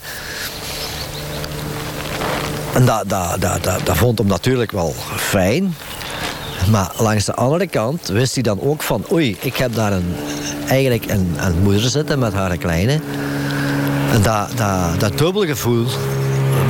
En 2.73 2.85
dat, 2.85 3.09
dat, 3.09 3.41
dat, 3.41 3.63
dat, 3.63 3.85
dat 3.85 3.97
vond 3.97 4.17
hem 4.17 4.27
natuurlijk 4.27 4.71
wel 4.71 4.95
fijn. 5.15 5.75
Maar 6.71 6.91
langs 6.97 7.25
de 7.25 7.33
andere 7.33 7.67
kant 7.67 8.07
wist 8.07 8.33
hij 8.33 8.43
dan 8.43 8.61
ook 8.61 8.83
van... 8.83 9.05
oei, 9.11 9.37
ik 9.39 9.55
heb 9.55 9.75
daar 9.75 9.91
een, 9.91 10.15
eigenlijk 10.67 11.11
een, 11.11 11.35
een 11.39 11.61
moeder 11.63 11.89
zitten 11.89 12.19
met 12.19 12.33
haar 12.33 12.57
kleine. 12.57 12.99
En 14.11 14.21
dat, 14.21 14.49
dat, 14.55 14.99
dat 14.99 15.17
dubbele 15.17 15.47
gevoel... 15.47 15.85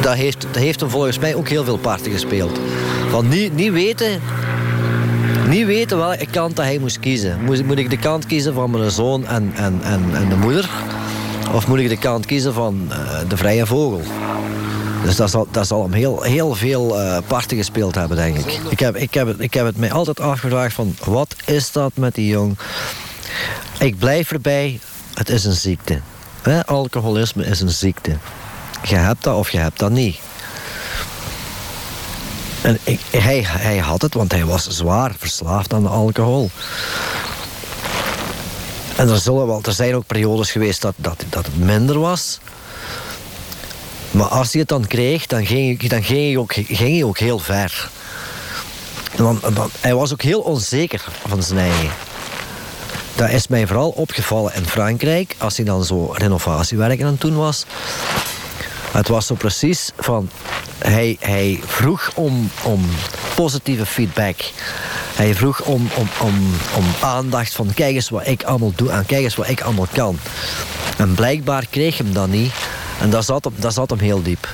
Dat 0.01 0.13
heeft, 0.13 0.41
dat 0.41 0.55
heeft 0.55 0.79
hem 0.79 0.89
volgens 0.89 1.19
mij 1.19 1.36
ook 1.36 1.48
heel 1.48 1.63
veel 1.63 1.77
parten 1.77 2.12
gespeeld. 2.12 2.60
Van 3.10 3.27
niet, 3.27 3.55
niet 3.55 3.72
weten... 3.72 4.22
Niet 5.48 5.65
weten 5.65 5.98
welke 5.98 6.25
kant 6.25 6.55
dat 6.55 6.65
hij 6.65 6.77
moest 6.77 7.00
kiezen. 7.00 7.43
Moet, 7.43 7.65
moet 7.65 7.77
ik 7.77 7.89
de 7.89 7.98
kant 7.98 8.25
kiezen 8.25 8.53
van 8.53 8.72
mijn 8.72 8.91
zoon 8.91 9.25
en, 9.25 9.51
en, 9.55 9.79
en, 9.84 10.03
en 10.13 10.29
de 10.29 10.36
moeder? 10.36 10.69
Of 11.53 11.67
moet 11.67 11.79
ik 11.79 11.89
de 11.89 11.98
kant 11.98 12.25
kiezen 12.25 12.53
van 12.53 12.88
eh, 12.89 12.98
de 13.27 13.38
vrije 13.38 13.65
vogel? 13.65 14.01
Dus 15.03 15.15
dat 15.15 15.29
zal, 15.29 15.47
dat 15.51 15.67
zal 15.67 15.83
hem 15.83 15.93
heel, 15.93 16.21
heel 16.21 16.55
veel 16.55 17.01
uh, 17.01 17.17
parten 17.27 17.57
gespeeld 17.57 17.95
hebben, 17.95 18.17
denk 18.17 18.37
ik. 18.37 18.59
Ik 18.69 18.79
heb, 18.79 18.95
ik, 18.95 19.13
heb 19.13 19.27
het, 19.27 19.39
ik 19.39 19.53
heb 19.53 19.65
het 19.65 19.77
mij 19.77 19.91
altijd 19.91 20.19
afgevraagd 20.19 20.73
van... 20.75 20.95
wat 21.03 21.35
is 21.45 21.71
dat 21.71 21.91
met 21.95 22.15
die 22.15 22.27
jong? 22.27 22.57
Ik 23.79 23.97
blijf 23.97 24.31
erbij, 24.31 24.79
het 25.13 25.29
is 25.29 25.45
een 25.45 25.53
ziekte. 25.53 26.01
Alcoholisme 26.65 27.45
is 27.45 27.61
een 27.61 27.69
ziekte. 27.69 28.17
Je 28.83 28.95
hebt 28.95 29.23
dat 29.23 29.35
of 29.35 29.49
je 29.49 29.57
hebt 29.57 29.79
dat 29.79 29.91
niet. 29.91 30.19
En 32.61 32.77
ik, 32.83 32.99
hij, 33.11 33.43
hij 33.47 33.77
had 33.77 34.01
het, 34.01 34.13
want 34.13 34.31
hij 34.31 34.45
was 34.45 34.67
zwaar 34.67 35.15
verslaafd 35.17 35.73
aan 35.73 35.83
de 35.83 35.89
alcohol. 35.89 36.49
En 38.95 39.09
er, 39.09 39.19
zullen 39.19 39.47
wel, 39.47 39.61
er 39.63 39.73
zijn 39.73 39.95
ook 39.95 40.05
periodes 40.07 40.51
geweest 40.51 40.81
dat, 40.81 40.93
dat, 40.95 41.23
dat 41.29 41.45
het 41.45 41.57
minder 41.57 41.99
was. 41.99 42.39
Maar 44.11 44.27
als 44.27 44.51
hij 44.51 44.59
het 44.59 44.69
dan 44.69 44.87
kreeg, 44.87 45.25
dan 45.25 45.45
ging, 45.45 45.89
dan 45.89 46.03
ging, 46.03 46.19
hij, 46.19 46.37
ook, 46.37 46.53
ging 46.53 46.77
hij 46.77 47.03
ook 47.03 47.17
heel 47.17 47.39
ver. 47.39 47.89
Want, 49.15 49.41
want, 49.41 49.71
hij 49.79 49.95
was 49.95 50.11
ook 50.13 50.21
heel 50.21 50.39
onzeker 50.39 51.05
van 51.27 51.43
zijn 51.43 51.59
eigen. 51.59 51.89
Dat 53.15 53.29
is 53.29 53.47
mij 53.47 53.67
vooral 53.67 53.89
opgevallen 53.89 54.53
in 54.55 54.65
Frankrijk, 54.65 55.35
als 55.37 55.57
hij 55.57 55.65
dan 55.65 55.83
zo 55.83 56.11
renovatiewerken 56.11 57.05
aan 57.05 57.11
het 57.11 57.21
doen 57.21 57.35
was. 57.35 57.65
Het 58.91 59.07
was 59.07 59.25
zo 59.25 59.35
precies 59.35 59.91
van... 59.97 60.29
Hij, 60.77 61.17
hij 61.19 61.59
vroeg 61.65 62.11
om, 62.15 62.49
om 62.63 62.85
positieve 63.35 63.85
feedback. 63.85 64.35
Hij 65.15 65.35
vroeg 65.35 65.61
om, 65.61 65.89
om, 65.95 66.07
om, 66.21 66.53
om 66.75 66.85
aandacht 67.01 67.55
van 67.55 67.73
kijk 67.73 67.95
eens 67.95 68.09
wat 68.09 68.27
ik 68.27 68.43
allemaal 68.43 68.73
doe 68.75 68.89
en 68.89 69.05
kijk 69.05 69.23
eens 69.23 69.35
wat 69.35 69.49
ik 69.49 69.61
allemaal 69.61 69.87
kan. 69.93 70.19
En 70.97 71.13
blijkbaar 71.13 71.65
kreeg 71.69 71.97
hem 71.97 72.13
dat 72.13 72.27
niet. 72.27 72.51
En 72.99 73.09
dat 73.09 73.25
zat 73.25 73.43
hem, 73.43 73.71
zat 73.71 73.89
hem 73.89 73.99
heel 73.99 74.21
diep. 74.21 74.47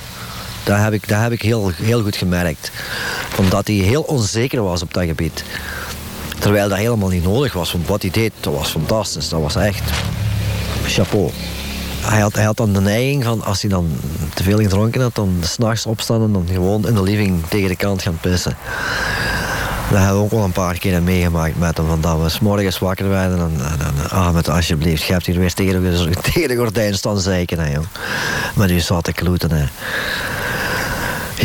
Dat 0.63 0.77
heb 0.77 0.93
ik, 0.93 1.07
dat 1.07 1.21
heb 1.21 1.31
ik 1.31 1.41
heel, 1.41 1.71
heel 1.75 2.01
goed 2.01 2.15
gemerkt. 2.15 2.71
Omdat 3.37 3.67
hij 3.67 3.75
heel 3.75 4.01
onzeker 4.01 4.63
was 4.63 4.81
op 4.81 4.93
dat 4.93 5.03
gebied. 5.03 5.43
Terwijl 6.39 6.69
dat 6.69 6.77
helemaal 6.77 7.09
niet 7.09 7.23
nodig 7.23 7.53
was. 7.53 7.71
Want 7.71 7.87
wat 7.87 8.01
hij 8.01 8.11
deed, 8.11 8.31
dat 8.39 8.53
was 8.53 8.69
fantastisch. 8.69 9.29
Dat 9.29 9.41
was 9.41 9.55
echt 9.55 9.91
chapeau. 10.85 11.31
Hij 12.01 12.19
had, 12.19 12.33
hij 12.35 12.43
had 12.43 12.57
dan 12.57 12.73
de 12.73 12.81
neiging 12.81 13.23
van, 13.23 13.43
als 13.43 13.61
hij 13.61 13.69
dan 13.69 13.89
te 14.33 14.43
veel 14.43 14.57
gedronken 14.57 15.01
had, 15.01 15.15
dan 15.15 15.37
s'nachts 15.41 15.85
opstaan 15.85 16.21
en 16.21 16.33
dan 16.33 16.47
gewoon 16.51 16.87
in 16.87 16.93
de 16.93 17.01
living 17.01 17.47
tegen 17.47 17.69
de 17.69 17.75
kant 17.75 18.01
gaan 18.01 18.17
pissen. 18.21 18.57
Dat 19.89 19.99
hebben 19.99 20.17
we 20.17 20.23
ook 20.23 20.31
al 20.31 20.43
een 20.43 20.51
paar 20.51 20.77
keer 20.77 21.03
meegemaakt 21.03 21.59
met 21.59 21.77
hem. 21.77 21.87
Van 21.87 22.01
dat 22.01 22.17
we 22.17 22.37
morgens 22.41 22.79
wakker 22.79 23.09
werden 23.09 23.39
en, 23.39 23.79
en, 23.79 24.09
ah, 24.09 24.33
met 24.33 24.49
alsjeblieft, 24.49 25.03
je 25.03 25.11
hebt 25.13 25.25
hier 25.25 25.39
weer 25.39 25.53
tegen 25.53 26.01
tegen 26.33 26.47
de 26.47 26.55
gordijn 26.55 26.93
staan 26.93 27.19
zeiken. 27.19 27.59
Hè, 27.59 27.71
joh. 27.73 27.85
Met 28.55 28.71
u 28.71 28.79
zat 28.79 29.03
te 29.03 29.13
kloeten. 29.13 29.51
Hè. 29.51 29.65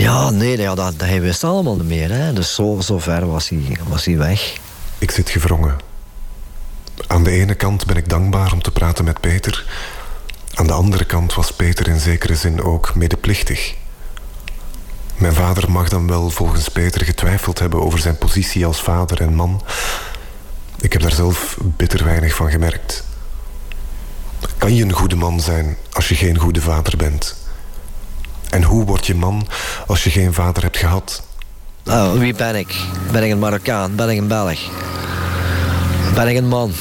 Ja, 0.00 0.30
nee, 0.30 0.58
ja, 0.58 0.74
dat, 0.74 0.94
hij 0.96 1.20
wist 1.20 1.44
allemaal 1.44 1.76
niet 1.76 1.88
meer. 1.88 2.10
Hè. 2.10 2.32
Dus 2.32 2.54
zo, 2.54 2.80
zo 2.80 2.98
ver 2.98 3.26
was 3.26 3.48
hij, 3.48 3.78
was 3.88 4.04
hij 4.04 4.16
weg. 4.16 4.56
Ik 4.98 5.10
zit 5.10 5.30
gevrongen. 5.30 5.76
Aan 7.06 7.24
de 7.24 7.30
ene 7.30 7.54
kant 7.54 7.86
ben 7.86 7.96
ik 7.96 8.08
dankbaar 8.08 8.52
om 8.52 8.62
te 8.62 8.70
praten 8.70 9.04
met 9.04 9.20
Peter. 9.20 9.64
Aan 10.54 10.66
de 10.66 10.72
andere 10.72 11.04
kant 11.04 11.34
was 11.34 11.52
Peter 11.52 11.88
in 11.88 12.00
zekere 12.00 12.34
zin 12.34 12.62
ook 12.62 12.94
medeplichtig. 12.94 13.74
Mijn 15.20 15.34
vader 15.34 15.70
mag 15.70 15.88
dan 15.88 16.06
wel 16.06 16.30
volgens 16.30 16.68
Peter 16.68 17.04
getwijfeld 17.04 17.58
hebben 17.58 17.82
over 17.82 17.98
zijn 17.98 18.18
positie 18.18 18.66
als 18.66 18.82
vader 18.82 19.20
en 19.20 19.34
man. 19.34 19.62
Ik 20.80 20.92
heb 20.92 21.02
daar 21.02 21.12
zelf 21.12 21.56
bitter 21.60 22.04
weinig 22.04 22.34
van 22.34 22.50
gemerkt. 22.50 23.04
Kan 24.58 24.74
je 24.74 24.82
een 24.84 24.92
goede 24.92 25.16
man 25.16 25.40
zijn 25.40 25.76
als 25.92 26.08
je 26.08 26.14
geen 26.14 26.38
goede 26.38 26.60
vader 26.60 26.96
bent? 26.96 27.36
En 28.50 28.62
hoe 28.62 28.84
word 28.84 29.06
je 29.06 29.14
man 29.14 29.46
als 29.86 30.04
je 30.04 30.10
geen 30.10 30.34
vader 30.34 30.62
hebt 30.62 30.76
gehad? 30.76 31.22
Oh, 31.86 32.12
wie 32.12 32.34
ben 32.34 32.56
ik? 32.56 32.74
Ben 33.12 33.22
ik 33.22 33.30
een 33.30 33.38
Marokkaan? 33.38 33.94
Ben 33.94 34.08
ik 34.08 34.18
een 34.18 34.28
Belg? 34.28 34.60
Ben 36.14 36.28
ik 36.28 36.36
een 36.36 36.48
man? 36.48 36.72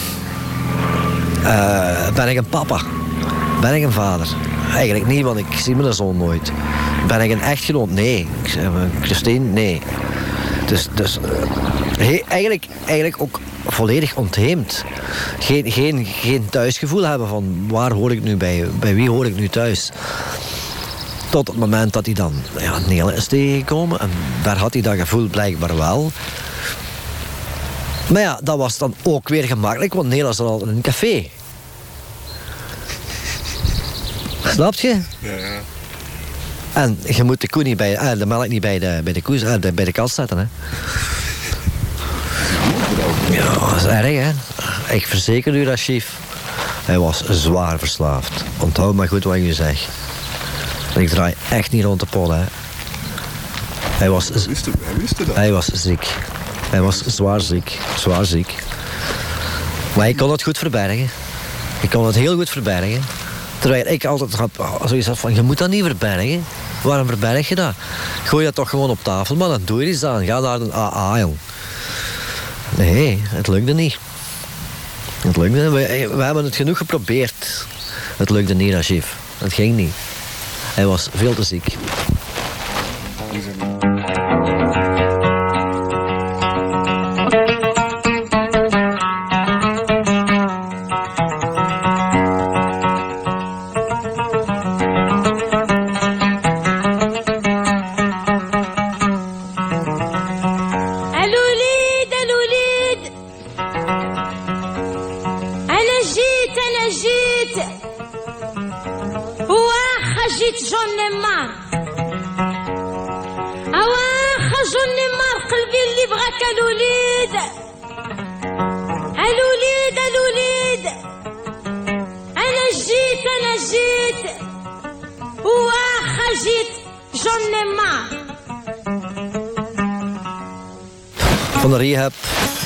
Uh, 1.42 2.10
ben 2.14 2.28
ik 2.28 2.38
een 2.38 2.50
papa? 2.50 2.82
Ben 3.62 3.76
ik 3.76 3.84
een 3.84 3.92
vader? 3.92 4.28
Eigenlijk 4.74 5.08
niet, 5.08 5.24
want 5.24 5.38
ik 5.38 5.54
zie 5.54 5.76
mijn 5.76 5.94
zoon 5.94 6.18
nooit. 6.18 6.52
Ben 7.08 7.22
ik 7.22 7.32
een 7.32 7.42
echtgenoot? 7.42 7.90
Nee. 7.90 8.28
Christine? 9.02 9.46
Nee. 9.46 9.82
Dus, 10.68 10.88
dus 10.94 11.20
uh, 12.00 12.22
eigenlijk, 12.28 12.66
eigenlijk 12.86 13.22
ook 13.22 13.40
volledig 13.68 14.16
ontheemd. 14.16 14.84
Geen, 15.40 15.72
geen, 15.72 16.06
geen 16.06 16.50
thuisgevoel 16.50 17.04
hebben 17.04 17.28
van 17.28 17.66
waar 17.68 17.92
hoor 17.92 18.12
ik 18.12 18.24
nu 18.24 18.36
bij, 18.36 18.68
bij 18.80 18.96
wie 18.96 19.10
hoor 19.10 19.26
ik 19.26 19.36
nu 19.36 19.48
thuis. 19.48 19.92
Tot 21.30 21.48
het 21.48 21.58
moment 21.58 21.94
dat 21.94 22.06
hij 22.06 22.16
dan 22.16 22.34
ja, 22.88 23.12
is 23.12 23.28
tegengekomen. 23.28 24.00
En 24.00 24.10
daar 24.44 24.58
had 24.58 24.74
hij 24.74 24.82
dat 24.82 24.96
gevoel 24.96 25.28
blijkbaar 25.28 25.78
wel. 25.78 26.12
Maar 28.12 28.22
ja, 28.22 28.40
dat 28.44 28.58
was 28.58 28.78
dan 28.78 28.96
ook 29.04 29.30
weer 29.30 29.44
gemakkelijk, 29.44 29.94
want 29.94 30.08
Nele 30.08 30.24
was 30.24 30.40
al 30.40 30.62
in 30.62 30.68
een 30.68 30.82
café. 30.82 31.30
Snap 34.46 34.74
je? 34.74 35.02
Ja, 35.20 35.32
ja. 35.32 35.60
En 36.80 36.98
je 37.06 37.24
moet 37.24 37.42
de 37.42 37.50
koe 37.50 37.64
niet 37.64 37.78
bij, 37.78 37.96
eh, 37.96 38.18
de 38.18 38.26
melk 38.26 38.48
niet 38.48 38.62
bij 38.62 38.80
de, 38.80 39.02
bij 39.04 39.14
de, 39.14 39.22
koe, 39.22 39.40
eh, 39.40 39.72
bij 39.74 39.86
de 39.86 39.92
kast 39.92 40.16
zetten. 40.16 40.38
Hè. 40.38 40.46
Ja, 43.34 43.54
dat 43.54 43.76
is 43.76 43.86
erg, 43.86 44.24
hè. 44.24 44.32
Ik 44.94 45.08
verzeker 45.08 45.56
u 45.56 45.64
dat, 45.64 45.80
chief. 45.80 46.14
Hij 46.86 47.00
was 47.00 47.24
zwaar 47.30 47.80
verslaafd. 47.80 48.44
Onthoud 48.58 48.94
maar 48.94 49.08
goed 49.08 49.24
wat 49.24 49.36
je 49.36 49.54
zegt. 49.54 49.88
Ik 50.96 51.10
draai 51.10 51.34
echt 51.50 51.72
niet 51.72 51.84
rond 51.84 52.00
de 52.00 52.06
pol, 52.06 52.32
hè. 52.32 52.44
Hij 53.82 54.10
was, 54.10 54.28
hij 54.28 54.46
wist, 54.48 54.66
hij 54.66 55.26
hij 55.34 55.52
was 55.52 55.66
ziek. 55.66 56.08
Hij 56.70 56.82
was 56.82 57.06
zwaar 57.06 57.42
ziek. 57.42 57.78
Zwaar 57.98 58.26
ziek. 58.26 58.54
Maar 59.96 60.08
ik 60.08 60.18
kon 60.18 60.32
het 60.32 60.44
goed 60.44 60.58
verbergen. 60.58 61.10
Ik 61.82 61.90
kon 61.90 62.06
het 62.06 62.16
heel 62.16 62.36
goed 62.36 62.50
verbergen. 62.50 63.02
Terwijl 63.60 63.88
ik 63.88 64.06
altijd 64.06 64.34
had 64.34 64.50
zoiets 64.86 65.08
had 65.08 65.20
van, 65.20 65.36
je 65.36 65.42
moet 65.42 65.58
dat 65.58 65.70
niet 65.70 65.84
verbergen. 65.84 66.44
Waarom 66.82 67.08
verberg 67.08 67.50
je 67.50 67.56
dat? 67.56 67.74
Gooi 68.24 68.46
dat 68.46 68.56
toch 68.56 68.70
gewoon 68.70 68.90
op 68.90 69.04
tafel, 69.04 69.36
maar 69.36 69.48
dan 69.50 69.62
doe 69.66 69.84
je 69.84 69.92
iets 69.92 70.04
aan. 70.04 70.26
Ga 70.26 70.40
naar 70.40 70.62
een 70.62 70.74
AA, 70.74 71.20
jong. 71.20 71.38
Nee, 72.78 73.22
het 73.24 73.48
lukte 73.48 73.74
niet. 73.74 73.98
Het 75.22 75.38
lukte 75.38 75.70
we, 75.70 76.10
we 76.16 76.24
hebben 76.24 76.44
het 76.44 76.56
genoeg 76.56 76.78
geprobeerd. 76.78 77.66
Het 78.18 78.30
lukte 78.30 78.54
niet, 78.54 78.74
Rashif. 78.74 79.16
Het 79.38 79.54
ging 79.54 79.76
niet. 79.76 79.94
Hij 80.74 80.86
was 80.86 81.08
veel 81.16 81.34
te 81.34 81.44
ziek. 81.44 81.76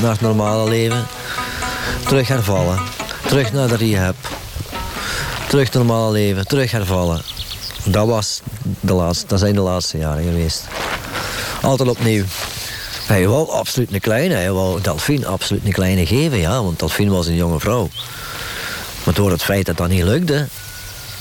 Naar 0.03 0.11
het 0.11 0.21
normale 0.21 0.69
leven. 0.69 1.05
Terug 2.05 2.27
hervallen. 2.27 2.79
Terug 3.27 3.53
naar 3.53 3.67
de 3.67 3.75
rehab. 3.75 4.15
Terug 5.49 5.65
het 5.65 5.73
normale 5.73 6.11
leven. 6.11 6.47
Terug 6.47 6.71
hervallen. 6.71 7.21
Dat, 7.83 8.07
was 8.07 8.41
de 8.79 8.93
laatste, 8.93 9.25
dat 9.27 9.39
zijn 9.39 9.55
de 9.55 9.61
laatste 9.61 9.97
jaren 9.97 10.23
geweest. 10.23 10.63
Altijd 11.61 11.89
opnieuw. 11.89 12.23
Hij 13.07 13.27
wou 13.27 13.49
absoluut 13.49 13.93
een 13.93 13.99
kleine. 13.99 14.33
Hij 14.33 14.51
wou 14.51 14.81
Delphine 14.81 15.25
absoluut 15.25 15.65
een 15.65 15.71
kleine 15.71 16.05
geven. 16.05 16.37
Ja, 16.37 16.63
want 16.63 16.79
Delphine 16.79 17.11
was 17.11 17.27
een 17.27 17.35
jonge 17.35 17.59
vrouw. 17.59 17.89
Maar 19.03 19.13
door 19.13 19.31
het 19.31 19.43
feit 19.43 19.65
dat 19.65 19.77
dat 19.77 19.89
niet 19.89 20.03
lukte... 20.03 20.47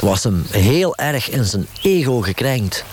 was 0.00 0.22
hem 0.22 0.46
heel 0.50 0.96
erg 0.96 1.30
in 1.30 1.44
zijn 1.44 1.66
ego 1.82 2.20
gekrenkt. 2.20 2.84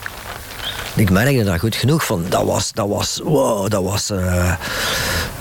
Ik 0.95 1.09
merkte 1.09 1.43
daar 1.43 1.59
goed 1.59 1.75
genoeg 1.75 2.05
van. 2.05 2.25
Dat 2.29 2.43
was, 2.43 2.71
dat 2.73 2.87
was, 2.87 3.19
wow, 3.23 3.69
dat 3.69 3.83
was... 3.83 4.11
Uh, 4.11 4.53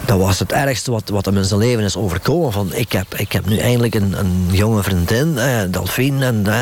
dat 0.08 0.18
was 0.18 0.38
het 0.38 0.52
ergste 0.52 0.90
wat, 0.90 1.08
wat 1.08 1.24
hem 1.24 1.36
in 1.36 1.44
zijn 1.44 1.60
leven 1.60 1.84
is 1.84 1.96
overkomen. 1.96 2.52
Van, 2.52 2.74
ik, 2.74 2.92
heb, 2.92 3.14
ik 3.14 3.32
heb 3.32 3.46
nu 3.46 3.58
eindelijk 3.58 3.94
een, 3.94 4.18
een 4.18 4.48
jonge 4.50 4.82
vriendin, 4.82 5.38
eh, 5.38 5.60
Delphine, 5.70 6.24
en, 6.24 6.46
eh, 6.46 6.60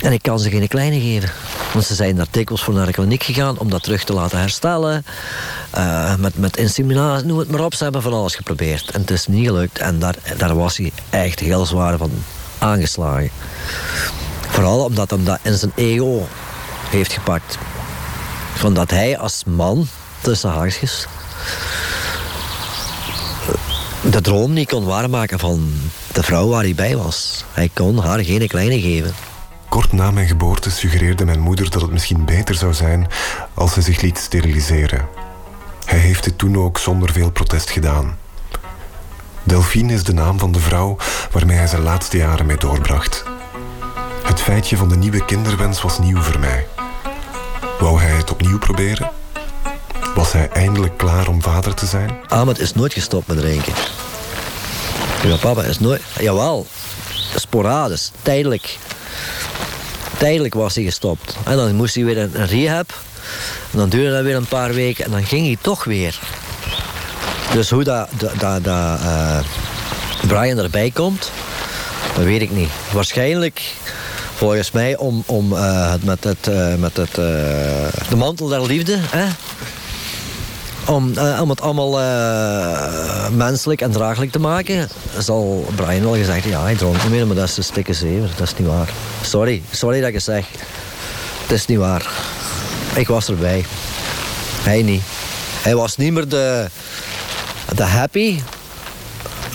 en 0.00 0.12
ik 0.12 0.22
kan 0.22 0.38
ze 0.38 0.50
geen 0.50 0.68
kleine 0.68 1.00
geven. 1.00 1.30
Want 1.72 1.84
ze 1.84 1.94
zijn 1.94 2.16
daar 2.16 2.26
dikwijls 2.30 2.62
voor 2.62 2.74
naar 2.74 2.86
de 2.86 2.92
kliniek 2.92 3.22
gegaan 3.22 3.58
om 3.58 3.70
dat 3.70 3.82
terug 3.82 4.04
te 4.04 4.12
laten 4.12 4.38
herstellen. 4.38 5.04
Uh, 5.76 6.16
met, 6.16 6.38
met 6.38 6.56
inseminatie, 6.56 7.26
noem 7.26 7.38
het 7.38 7.50
maar 7.50 7.64
op. 7.64 7.74
Ze 7.74 7.82
hebben 7.82 8.02
van 8.02 8.12
alles 8.12 8.34
geprobeerd. 8.34 8.90
En 8.90 9.00
het 9.00 9.10
is 9.10 9.26
niet 9.26 9.46
gelukt. 9.46 9.78
En 9.78 9.98
daar, 9.98 10.14
daar 10.36 10.56
was 10.56 10.76
hij 10.76 10.92
echt 11.10 11.40
heel 11.40 11.66
zwaar 11.66 11.96
van 11.96 12.10
aangeslagen. 12.58 13.30
Vooral 14.48 14.84
omdat 14.84 15.10
hem 15.10 15.24
dat 15.24 15.38
in 15.42 15.58
zijn 15.58 15.72
ego 15.74 16.28
heeft 16.90 17.12
gepakt. 17.12 17.58
Van 18.54 18.74
dat 18.74 18.90
hij 18.90 19.18
als 19.18 19.42
man, 19.46 19.88
tussen 20.20 20.50
haakjes, 20.50 21.06
de 24.10 24.20
droom 24.20 24.52
niet 24.52 24.68
kon 24.68 24.84
waarmaken 24.84 25.38
van 25.38 25.72
de 26.12 26.22
vrouw 26.22 26.48
waar 26.48 26.62
hij 26.62 26.74
bij 26.74 26.96
was. 26.96 27.44
Hij 27.52 27.70
kon 27.74 27.98
haar 27.98 28.24
geen 28.24 28.48
kleine 28.48 28.80
geven. 28.80 29.14
Kort 29.68 29.92
na 29.92 30.10
mijn 30.10 30.26
geboorte 30.26 30.70
suggereerde 30.70 31.24
mijn 31.24 31.40
moeder 31.40 31.70
dat 31.70 31.82
het 31.82 31.90
misschien 31.90 32.24
beter 32.24 32.54
zou 32.54 32.74
zijn 32.74 33.06
als 33.54 33.72
ze 33.72 33.82
zich 33.82 34.00
liet 34.00 34.18
steriliseren. 34.18 35.08
Hij 35.84 35.98
heeft 35.98 36.24
dit 36.24 36.38
toen 36.38 36.56
ook 36.56 36.78
zonder 36.78 37.12
veel 37.12 37.30
protest 37.30 37.70
gedaan. 37.70 38.18
Delphine 39.42 39.92
is 39.92 40.04
de 40.04 40.12
naam 40.12 40.38
van 40.38 40.52
de 40.52 40.60
vrouw 40.60 40.96
waarmee 41.30 41.56
hij 41.56 41.66
zijn 41.66 41.82
laatste 41.82 42.16
jaren 42.16 42.46
mee 42.46 42.56
doorbracht. 42.56 43.24
Het 44.22 44.40
feitje 44.40 44.76
van 44.76 44.88
de 44.88 44.96
nieuwe 44.96 45.24
kinderwens 45.24 45.82
was 45.82 45.98
nieuw 45.98 46.20
voor 46.20 46.38
mij. 46.38 46.66
Wou 47.78 48.00
hij 48.00 48.16
het 48.16 48.30
opnieuw 48.30 48.58
proberen? 48.58 49.10
Was 50.14 50.32
hij 50.32 50.48
eindelijk 50.48 50.96
klaar 50.96 51.28
om 51.28 51.42
vader 51.42 51.74
te 51.74 51.86
zijn? 51.86 52.10
Ahmed 52.28 52.58
is 52.58 52.74
nooit 52.74 52.92
gestopt 52.92 53.26
met 53.26 53.38
drinken. 53.38 53.72
Ja, 55.24 55.36
papa 55.36 55.62
is 55.62 55.78
nooit... 55.78 56.02
Jawel, 56.20 56.66
sporadisch, 57.36 58.10
tijdelijk. 58.22 58.78
Tijdelijk 60.18 60.54
was 60.54 60.74
hij 60.74 60.84
gestopt. 60.84 61.36
En 61.44 61.56
dan 61.56 61.74
moest 61.74 61.94
hij 61.94 62.04
weer 62.04 62.18
een 62.18 62.46
rehab. 62.46 62.92
En 63.70 63.78
dan 63.78 63.88
duurde 63.88 64.12
dat 64.12 64.22
weer 64.22 64.36
een 64.36 64.46
paar 64.46 64.74
weken 64.74 65.04
en 65.04 65.10
dan 65.10 65.24
ging 65.24 65.46
hij 65.46 65.56
toch 65.60 65.84
weer. 65.84 66.18
Dus 67.52 67.70
hoe 67.70 67.84
dat, 67.84 68.08
dat, 68.18 68.40
dat, 68.40 68.66
uh, 68.66 69.38
Brian 70.26 70.58
erbij 70.58 70.90
komt, 70.90 71.30
dat 72.14 72.24
weet 72.24 72.40
ik 72.40 72.50
niet. 72.50 72.70
Waarschijnlijk 72.92 73.62
volgens 74.34 74.70
mij 74.70 74.96
om, 74.96 75.22
om 75.26 75.52
het, 75.52 76.04
met, 76.04 76.24
het, 76.24 76.48
uh, 76.48 76.74
met 76.74 76.96
het, 76.96 77.14
de 77.14 78.16
mantel 78.16 78.48
der 78.48 78.66
liefde. 78.66 78.96
Hè? 79.00 79.26
Om, 80.86 81.12
om 81.40 81.50
het 81.50 81.60
allemaal 81.60 81.90
menselijk 83.32 83.80
en 83.80 83.90
draaglijk 83.90 84.32
te 84.32 84.38
maken, 84.38 84.88
zal 85.18 85.66
Brian 85.74 86.02
wel 86.02 86.14
gezegd 86.14 86.44
ja, 86.44 86.62
hij 86.62 86.74
dronk 86.74 87.02
niet 87.02 87.10
meer, 87.10 87.26
maar 87.26 87.36
dat 87.36 87.48
is 87.48 87.54
de 87.54 87.62
stikke 87.62 87.92
zeven. 87.92 88.30
Dat 88.36 88.46
is 88.46 88.54
niet 88.58 88.68
waar. 88.68 88.90
Sorry, 89.22 89.62
sorry 89.70 89.98
dat 89.98 90.08
ik 90.08 90.14
het 90.14 90.22
zeg. 90.22 90.46
Het 91.42 91.50
is 91.50 91.66
niet 91.66 91.78
waar. 91.78 92.10
Ik 92.94 93.08
was 93.08 93.28
erbij. 93.28 93.64
Hij 94.62 94.82
niet. 94.82 95.02
Hij 95.62 95.74
was 95.74 95.96
niet 95.96 96.12
meer 96.12 96.28
de, 96.28 96.68
de 97.74 97.82
happy, 97.82 98.40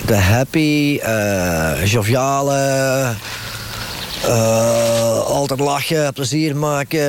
de 0.06 0.16
happy, 0.16 1.00
uh, 1.02 1.84
joviale, 1.84 3.14
uh, 4.24 5.20
altijd 5.20 5.60
lachen, 5.60 6.12
plezier 6.12 6.56
maken, 6.56 7.06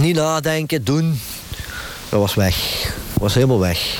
niet 0.00 0.16
nadenken, 0.16 0.84
doen. 0.84 1.20
Dat 2.12 2.20
was 2.20 2.34
weg. 2.34 2.56
Dat 3.12 3.22
was 3.22 3.34
helemaal 3.34 3.58
weg. 3.58 3.98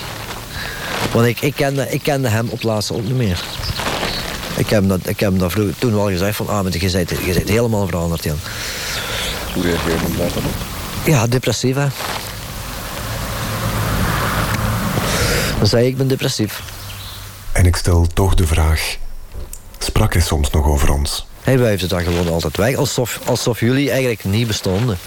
Want 1.13 1.27
ik, 1.27 1.41
ik, 1.41 1.55
kende, 1.55 1.91
ik 1.91 2.03
kende 2.03 2.29
hem 2.29 2.45
op 2.45 2.53
het 2.53 2.63
laatste 2.63 2.95
ook 2.95 3.03
niet 3.03 3.17
meer. 3.17 3.45
Ik 4.57 4.69
heb 4.69 4.81
hem 4.81 4.89
dat, 4.89 5.01
ik 5.09 5.21
heb 5.21 5.31
hem 5.31 5.39
dat 5.39 5.53
vroeger, 5.53 5.75
toen 5.79 5.95
wel 5.95 6.09
gezegd 6.09 6.37
van, 6.37 6.49
ah, 6.49 6.63
maar 6.63 6.73
je 6.73 6.91
bent, 6.91 7.11
je 7.11 7.33
bent 7.35 7.49
helemaal 7.49 7.87
veranderd, 7.87 8.25
Jan. 8.25 8.39
Hoe 9.55 9.63
reageerde 9.63 10.11
je 10.11 10.17
daar 10.17 10.33
dan 10.35 10.45
op? 10.45 10.55
Ja, 11.05 11.27
depressief, 11.27 11.75
hè. 11.75 11.87
Dan 15.59 15.67
zei 15.67 15.85
ik, 15.85 15.91
ik 15.91 15.97
ben 15.97 16.09
depressief. 16.09 16.63
En 17.53 17.67
ik 17.67 17.77
stel 17.77 18.07
toch 18.15 18.35
de 18.35 18.47
vraag, 18.47 18.97
sprak 19.79 20.13
hij 20.13 20.23
soms 20.23 20.51
nog 20.51 20.67
over 20.67 20.93
ons? 20.93 21.27
Hij 21.43 21.59
wuifde 21.59 21.87
dan 21.87 22.03
gewoon 22.03 22.29
altijd 22.29 22.57
weg, 22.57 22.77
alsof, 22.77 23.21
alsof 23.25 23.61
jullie 23.61 23.91
eigenlijk 23.91 24.25
niet 24.25 24.47
bestonden. 24.47 24.99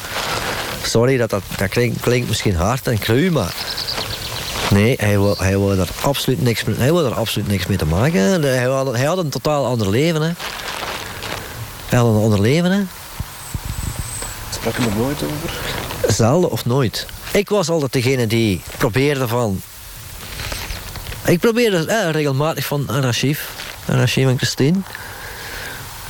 Sorry, 0.86 1.18
dat, 1.18 1.30
dat, 1.30 1.44
dat 1.58 1.70
klinkt, 1.70 2.00
klinkt 2.00 2.28
misschien 2.28 2.56
hard 2.56 2.88
en 2.88 3.00
cru, 3.00 3.32
maar... 3.32 3.54
Nee, 4.70 4.96
hij 5.00 5.20
wil, 5.20 5.38
hij 5.38 5.58
wil 5.58 5.72
er 5.72 5.90
absoluut 6.02 6.42
niks 6.42 6.64
mee, 6.64 6.76
hij 6.76 6.94
wil 6.94 7.06
er 7.06 7.14
absoluut 7.14 7.48
niks 7.48 7.66
mee 7.66 7.78
te 7.78 7.86
maken. 7.86 8.42
Hij 8.42 8.64
had, 8.64 8.96
hij 8.96 9.06
had 9.06 9.18
een 9.18 9.30
totaal 9.30 9.66
ander 9.66 9.90
leven, 9.90 10.22
hè. 10.22 10.32
Hij 11.86 12.00
had 12.00 12.08
een 12.08 12.22
ander 12.22 12.42
leven, 12.42 12.72
hè. 12.72 12.82
Sprak 14.54 14.78
je 14.78 14.90
er 14.90 14.96
nooit 14.96 15.24
over? 15.24 15.54
Zelden 16.08 16.52
of 16.52 16.66
nooit. 16.66 17.06
Ik 17.32 17.50
was 17.50 17.70
altijd 17.70 17.94
degene 17.94 18.28
die 18.28 18.62
probeerde 18.78 19.28
van... 19.28 19.62
Ik 21.26 21.40
probeerde 21.40 21.86
eh, 21.86 22.12
regelmatig 22.12 22.66
van 22.66 22.86
Rachif, 22.88 23.50
Rachif 23.86 24.28
en 24.28 24.38
Christine. 24.38 24.78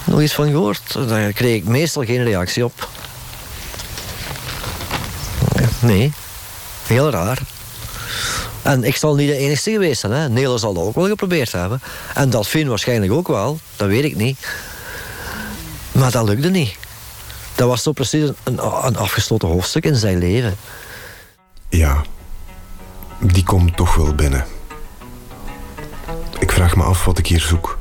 Nog 0.04 0.22
iets 0.22 0.34
van 0.34 0.50
gehoord. 0.50 0.94
Daar 1.08 1.32
kreeg 1.32 1.56
ik 1.56 1.64
meestal 1.64 2.04
geen 2.04 2.24
reactie 2.24 2.66
op. 2.66 2.90
Nee, 5.86 6.12
heel 6.86 7.10
raar. 7.10 7.40
En 8.62 8.84
ik 8.84 8.96
zal 8.96 9.16
niet 9.16 9.28
de 9.28 9.38
enige 9.38 9.72
geweest 9.72 10.00
zijn. 10.00 10.12
Hè. 10.12 10.30
Nederland 10.30 10.60
zal 10.60 10.74
dat 10.74 10.84
ook 10.84 10.96
wel 10.96 11.08
geprobeerd 11.08 11.52
hebben. 11.52 11.82
En 12.14 12.30
Delphine 12.30 12.70
waarschijnlijk 12.70 13.12
ook 13.12 13.28
wel. 13.28 13.60
Dat 13.76 13.88
weet 13.88 14.04
ik 14.04 14.16
niet. 14.16 14.48
Maar 15.92 16.12
dat 16.12 16.28
lukte 16.28 16.50
niet. 16.50 16.78
Dat 17.56 17.68
was 17.68 17.84
zo 17.84 17.92
precies 17.92 18.30
een, 18.44 18.66
een 18.86 18.98
afgesloten 18.98 19.48
hoofdstuk 19.48 19.86
in 19.86 19.96
zijn 19.96 20.18
leven. 20.18 20.56
Ja, 21.70 22.02
die 23.20 23.44
komt 23.44 23.78
toch 23.78 23.96
wel 23.96 24.16
binnen. 24.16 24.46
Ik 26.40 26.52
vraag 26.52 26.76
me 26.76 26.84
af 26.84 27.06
wat 27.06 27.18
ik 27.18 27.28
hier 27.28 27.42
zoek. 27.42 27.78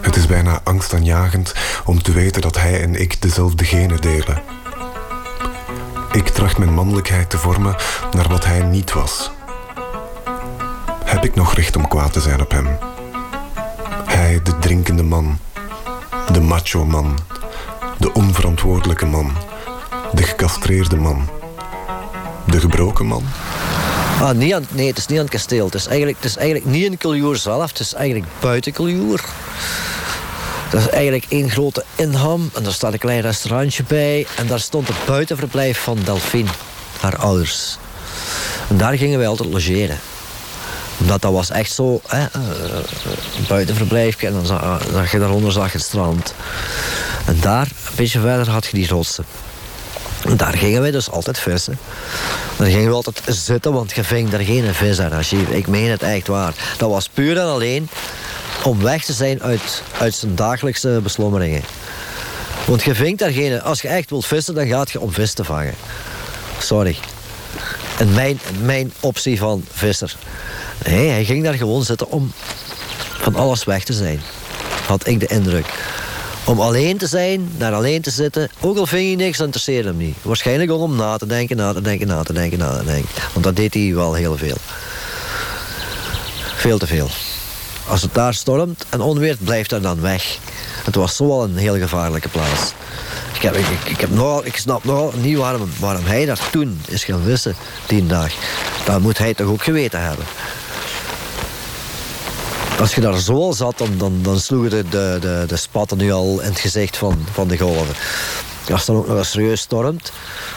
Het 0.00 0.16
is 0.16 0.26
bijna 0.26 0.60
angstaanjagend 0.64 1.54
om 1.84 2.02
te 2.02 2.12
weten 2.12 2.42
dat 2.42 2.56
hij 2.56 2.82
en 2.82 3.00
ik 3.00 3.22
dezelfde 3.22 3.64
genen 3.64 4.00
delen. 4.00 4.61
Ik 6.12 6.28
tracht 6.28 6.58
mijn 6.58 6.74
mannelijkheid 6.74 7.30
te 7.30 7.38
vormen 7.38 7.76
naar 8.12 8.28
wat 8.28 8.44
hij 8.44 8.62
niet 8.62 8.92
was. 8.92 9.30
Heb 11.04 11.24
ik 11.24 11.34
nog 11.34 11.54
recht 11.54 11.76
om 11.76 11.88
kwaad 11.88 12.12
te 12.12 12.20
zijn 12.20 12.40
op 12.40 12.50
hem? 12.50 12.68
Hij, 14.04 14.40
de 14.42 14.58
drinkende 14.58 15.02
man, 15.02 15.38
de 16.32 16.40
macho 16.40 16.84
man, 16.84 17.18
de 17.98 18.12
onverantwoordelijke 18.12 19.06
man, 19.06 19.32
de 20.12 20.22
gecastreerde 20.22 20.96
man, 20.96 21.28
de 22.46 22.60
gebroken 22.60 23.06
man. 23.06 23.24
Ah, 24.20 24.30
niet 24.30 24.54
aan, 24.54 24.66
nee, 24.70 24.86
het 24.86 24.98
is 24.98 25.06
niet 25.06 25.18
aan 25.18 25.24
het 25.24 25.34
kasteel. 25.34 25.64
Het 25.64 25.74
is 25.74 25.86
eigenlijk, 25.86 26.16
het 26.16 26.26
is 26.26 26.36
eigenlijk 26.36 26.70
niet 26.70 26.84
in 26.84 26.98
Kuljoer 26.98 27.36
zelf, 27.36 27.70
het 27.70 27.80
is 27.80 27.94
eigenlijk 27.94 28.32
buiten 28.40 28.72
Kuljoer. 28.72 29.20
Dat 30.72 30.80
is 30.80 30.88
eigenlijk 30.88 31.24
één 31.28 31.50
grote 31.50 31.84
inham 31.94 32.50
en 32.54 32.62
daar 32.62 32.72
staat 32.72 32.92
een 32.92 32.98
klein 32.98 33.20
restaurantje 33.20 33.82
bij. 33.86 34.26
En 34.36 34.46
daar 34.46 34.60
stond 34.60 34.88
het 34.88 34.96
buitenverblijf 35.06 35.78
van 35.78 35.98
Delphine, 36.04 36.50
haar 37.00 37.16
ouders. 37.16 37.76
En 38.68 38.76
daar 38.76 38.96
gingen 38.96 39.18
wij 39.18 39.26
altijd 39.26 39.52
logeren. 39.52 39.98
Omdat 41.00 41.22
dat 41.22 41.32
was 41.32 41.50
echt 41.50 41.72
zo, 41.72 42.00
hè, 42.06 42.20
een 42.20 43.46
buitenverblijfje. 43.48 44.26
En 44.26 44.32
dan 44.32 44.46
zag, 44.46 45.12
je 45.12 45.18
daaronder 45.18 45.52
zag 45.52 45.72
het 45.72 45.82
strand. 45.82 46.34
En 47.26 47.38
daar, 47.40 47.66
een 47.66 47.96
beetje 47.96 48.20
verder, 48.20 48.50
had 48.50 48.66
je 48.66 48.72
die 48.72 48.88
rotsen. 48.88 49.24
En 50.24 50.36
daar 50.36 50.56
gingen 50.56 50.80
wij 50.80 50.90
dus 50.90 51.10
altijd 51.10 51.38
vissen. 51.38 51.78
Daar 52.56 52.68
gingen 52.68 52.88
we 52.88 52.94
altijd 52.94 53.22
zitten, 53.26 53.72
want 53.72 53.92
je 53.92 54.04
ving 54.04 54.30
daar 54.30 54.40
geen 54.40 54.74
vis 54.74 55.00
aan. 55.00 55.22
Ik 55.48 55.66
meen 55.66 55.90
het 55.90 56.02
echt 56.02 56.26
waar. 56.26 56.54
Dat 56.78 56.90
was 56.90 57.08
puur 57.08 57.38
en 57.38 57.46
alleen 57.46 57.88
om 58.64 58.82
weg 58.82 59.04
te 59.04 59.12
zijn 59.12 59.42
uit, 59.42 59.82
uit 59.98 60.14
zijn 60.14 60.34
dagelijkse 60.34 61.00
beslommeringen. 61.02 61.62
Want 62.66 62.82
je 62.82 62.94
vindt 62.94 63.20
daar 63.20 63.30
geen... 63.30 63.62
Als 63.62 63.82
je 63.82 63.88
echt 63.88 64.10
wilt 64.10 64.26
vissen, 64.26 64.54
dan 64.54 64.66
gaat 64.66 64.90
je 64.90 65.00
om 65.00 65.12
vis 65.12 65.32
te 65.32 65.44
vangen. 65.44 65.74
Sorry. 66.58 66.96
En 67.98 68.12
mijn, 68.12 68.40
mijn 68.62 68.92
optie 69.00 69.38
van 69.38 69.64
visser. 69.72 70.16
Hij 70.84 71.24
ging 71.24 71.44
daar 71.44 71.54
gewoon 71.54 71.84
zitten 71.84 72.10
om 72.10 72.32
van 73.22 73.34
alles 73.34 73.64
weg 73.64 73.84
te 73.84 73.92
zijn. 73.92 74.20
Had 74.86 75.06
ik 75.06 75.20
de 75.20 75.26
indruk. 75.26 75.66
Om 76.44 76.60
alleen 76.60 76.98
te 76.98 77.06
zijn, 77.06 77.52
daar 77.56 77.72
alleen 77.72 78.02
te 78.02 78.10
zitten. 78.10 78.50
Ook 78.60 78.76
al 78.76 78.86
vind 78.86 79.10
je 79.10 79.16
niks, 79.16 79.40
interesseerde 79.40 79.88
hem 79.88 79.96
niet. 79.96 80.16
Waarschijnlijk 80.22 80.70
ook 80.70 80.80
om 80.80 80.96
na 80.96 81.16
te 81.16 81.26
denken, 81.26 81.56
na 81.56 81.72
te 81.72 81.80
denken, 81.80 82.06
na 82.06 82.22
te 82.22 82.32
denken, 82.32 82.58
na 82.58 82.76
te 82.78 82.84
denken. 82.84 83.10
Want 83.32 83.44
dat 83.44 83.56
deed 83.56 83.74
hij 83.74 83.94
wel 83.94 84.14
heel 84.14 84.36
veel. 84.36 84.56
Veel 86.56 86.78
te 86.78 86.86
veel. 86.86 87.10
Als 87.88 88.02
het 88.02 88.14
daar 88.14 88.34
stormt 88.34 88.84
en 88.88 89.00
onweert, 89.00 89.44
blijft 89.44 89.70
hij 89.70 89.80
dan 89.80 90.00
weg. 90.00 90.38
Het 90.84 90.94
was 90.94 91.16
zo 91.16 91.28
wel 91.28 91.44
een 91.44 91.56
heel 91.56 91.78
gevaarlijke 91.78 92.28
plaats. 92.28 92.72
Ik, 93.34 93.42
heb, 93.42 93.56
ik, 93.84 94.00
heb 94.00 94.10
nogal, 94.10 94.46
ik 94.46 94.56
snap 94.56 94.84
nogal 94.84 95.12
niet 95.16 95.36
waarom, 95.36 96.04
hij 96.04 96.24
daar 96.26 96.50
toen 96.50 96.80
is 96.86 97.04
gaan 97.04 97.22
vissen, 97.24 97.56
die 97.86 98.06
dag. 98.06 98.32
Dat 98.84 99.00
moet 99.00 99.18
hij 99.18 99.34
toch 99.34 99.48
ook 99.48 99.62
geweten 99.62 100.02
hebben. 100.02 100.24
Als 102.80 102.94
je 102.94 103.00
daar 103.00 103.18
zo 103.18 103.34
al 103.34 103.52
zat, 103.52 103.78
dan, 103.78 103.98
dan, 103.98 104.18
dan 104.22 104.40
sloegen 104.40 104.70
de, 104.70 104.84
de, 104.88 105.18
de, 105.20 105.44
de 105.46 105.56
spatten 105.56 105.98
nu 105.98 106.12
al 106.12 106.40
in 106.40 106.48
het 106.48 106.60
gezicht 106.60 106.96
van, 106.96 107.26
van 107.32 107.48
de 107.48 107.58
golven. 107.58 107.94
Als 108.70 108.80
het 108.80 108.86
dan 108.86 108.96
ook 108.96 109.06
nog 109.06 109.18
eens 109.18 109.30
serieus 109.30 109.60
stormt, 109.60 110.12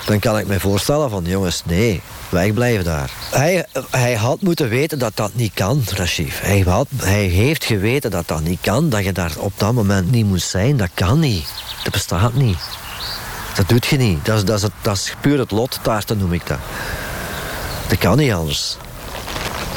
dan 0.05 0.19
kan 0.19 0.37
ik 0.37 0.47
me 0.47 0.59
voorstellen 0.59 1.09
van 1.09 1.23
jongens, 1.23 1.61
nee, 1.65 2.01
wegblijven 2.29 2.83
daar. 2.83 3.09
Hij, 3.31 3.65
hij 3.89 4.15
had 4.15 4.41
moeten 4.41 4.69
weten 4.69 4.99
dat 4.99 5.11
dat 5.15 5.31
niet 5.33 5.53
kan, 5.53 5.83
Rashif. 5.95 6.41
Hij, 6.41 6.59
had, 6.59 6.87
hij 6.95 7.23
heeft 7.23 7.65
geweten 7.65 8.11
dat 8.11 8.27
dat 8.27 8.41
niet 8.41 8.61
kan, 8.61 8.89
dat 8.89 9.03
je 9.03 9.11
daar 9.11 9.33
op 9.37 9.53
dat 9.55 9.73
moment 9.73 10.11
niet 10.11 10.25
moet 10.25 10.41
zijn. 10.41 10.77
Dat 10.77 10.89
kan 10.93 11.19
niet. 11.19 11.47
Dat 11.83 11.91
bestaat 11.93 12.33
niet. 12.33 12.57
Dat 13.55 13.69
doet 13.69 13.85
je 13.85 13.97
niet. 13.97 14.25
Dat 14.25 14.37
is, 14.37 14.43
dat 14.45 14.57
is, 14.57 14.61
het, 14.61 14.71
dat 14.81 14.95
is 14.95 15.13
puur 15.21 15.39
het 15.39 15.51
lot, 15.51 15.79
taarten 15.81 16.17
noem 16.17 16.33
ik 16.33 16.47
dat. 16.47 16.59
Dat 17.87 17.97
kan 17.97 18.17
niet 18.17 18.31
anders. 18.31 18.77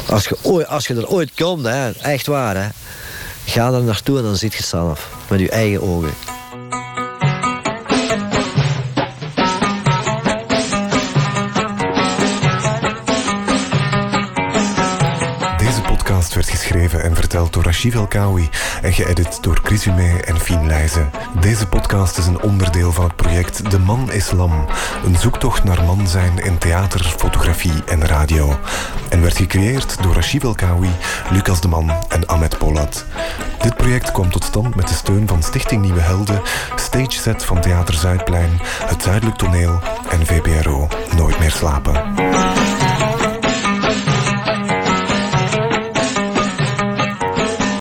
Als 0.08 0.24
je, 0.24 0.38
ooit, 0.42 0.66
als 0.66 0.86
je 0.86 0.94
er 0.94 1.08
ooit 1.08 1.30
komt, 1.34 1.64
hè, 1.64 1.90
echt 1.90 2.26
waar, 2.26 2.56
hè, 2.56 2.68
ga 3.44 3.72
er 3.72 3.82
naartoe 3.82 4.16
en 4.18 4.24
dan 4.24 4.36
ziet 4.36 4.54
je 4.54 4.62
zelf. 4.62 5.08
Met 5.28 5.40
je 5.40 5.50
eigen 5.50 5.82
ogen. 5.82 6.37
Geschreven 16.68 17.02
en 17.02 17.14
verteld 17.14 17.52
door 17.52 17.62
Rachid 17.62 17.94
Elkawi 17.94 18.48
en 18.82 18.92
geëdit 18.92 19.42
door 19.42 19.60
Chris 19.62 19.84
Humé 19.84 20.18
en 20.18 20.40
Fien 20.40 20.66
Leijzen. 20.66 21.10
Deze 21.40 21.66
podcast 21.66 22.18
is 22.18 22.26
een 22.26 22.40
onderdeel 22.40 22.92
van 22.92 23.04
het 23.04 23.16
project 23.16 23.70
De 23.70 23.78
Man 23.78 24.12
is 24.12 24.30
Lam, 24.30 24.66
een 25.04 25.16
zoektocht 25.16 25.64
naar 25.64 25.84
man 25.84 26.06
zijn 26.06 26.38
in 26.38 26.58
theater, 26.58 27.04
fotografie 27.04 27.84
en 27.86 28.06
radio. 28.06 28.58
En 29.08 29.22
werd 29.22 29.36
gecreëerd 29.36 30.02
door 30.02 30.14
Rachid 30.14 30.42
Elkawi, 30.42 30.90
Lucas 31.30 31.60
de 31.60 31.68
Man 31.68 31.90
en 32.08 32.26
Ahmed 32.26 32.58
Polat. 32.58 33.04
Dit 33.62 33.76
project 33.76 34.12
kwam 34.12 34.30
tot 34.30 34.44
stand 34.44 34.74
met 34.74 34.88
de 34.88 34.94
steun 34.94 35.28
van 35.28 35.42
Stichting 35.42 35.82
Nieuwe 35.82 36.00
Helden, 36.00 36.42
Stage 36.76 37.10
Set 37.10 37.44
van 37.44 37.60
Theater 37.60 37.94
Zuidplein, 37.94 38.60
het 38.84 39.02
Zuidelijk 39.02 39.36
Toneel 39.36 39.78
en 40.08 40.26
VPRO 40.26 40.88
Nooit 41.16 41.38
meer 41.38 41.50
slapen. 41.50 42.57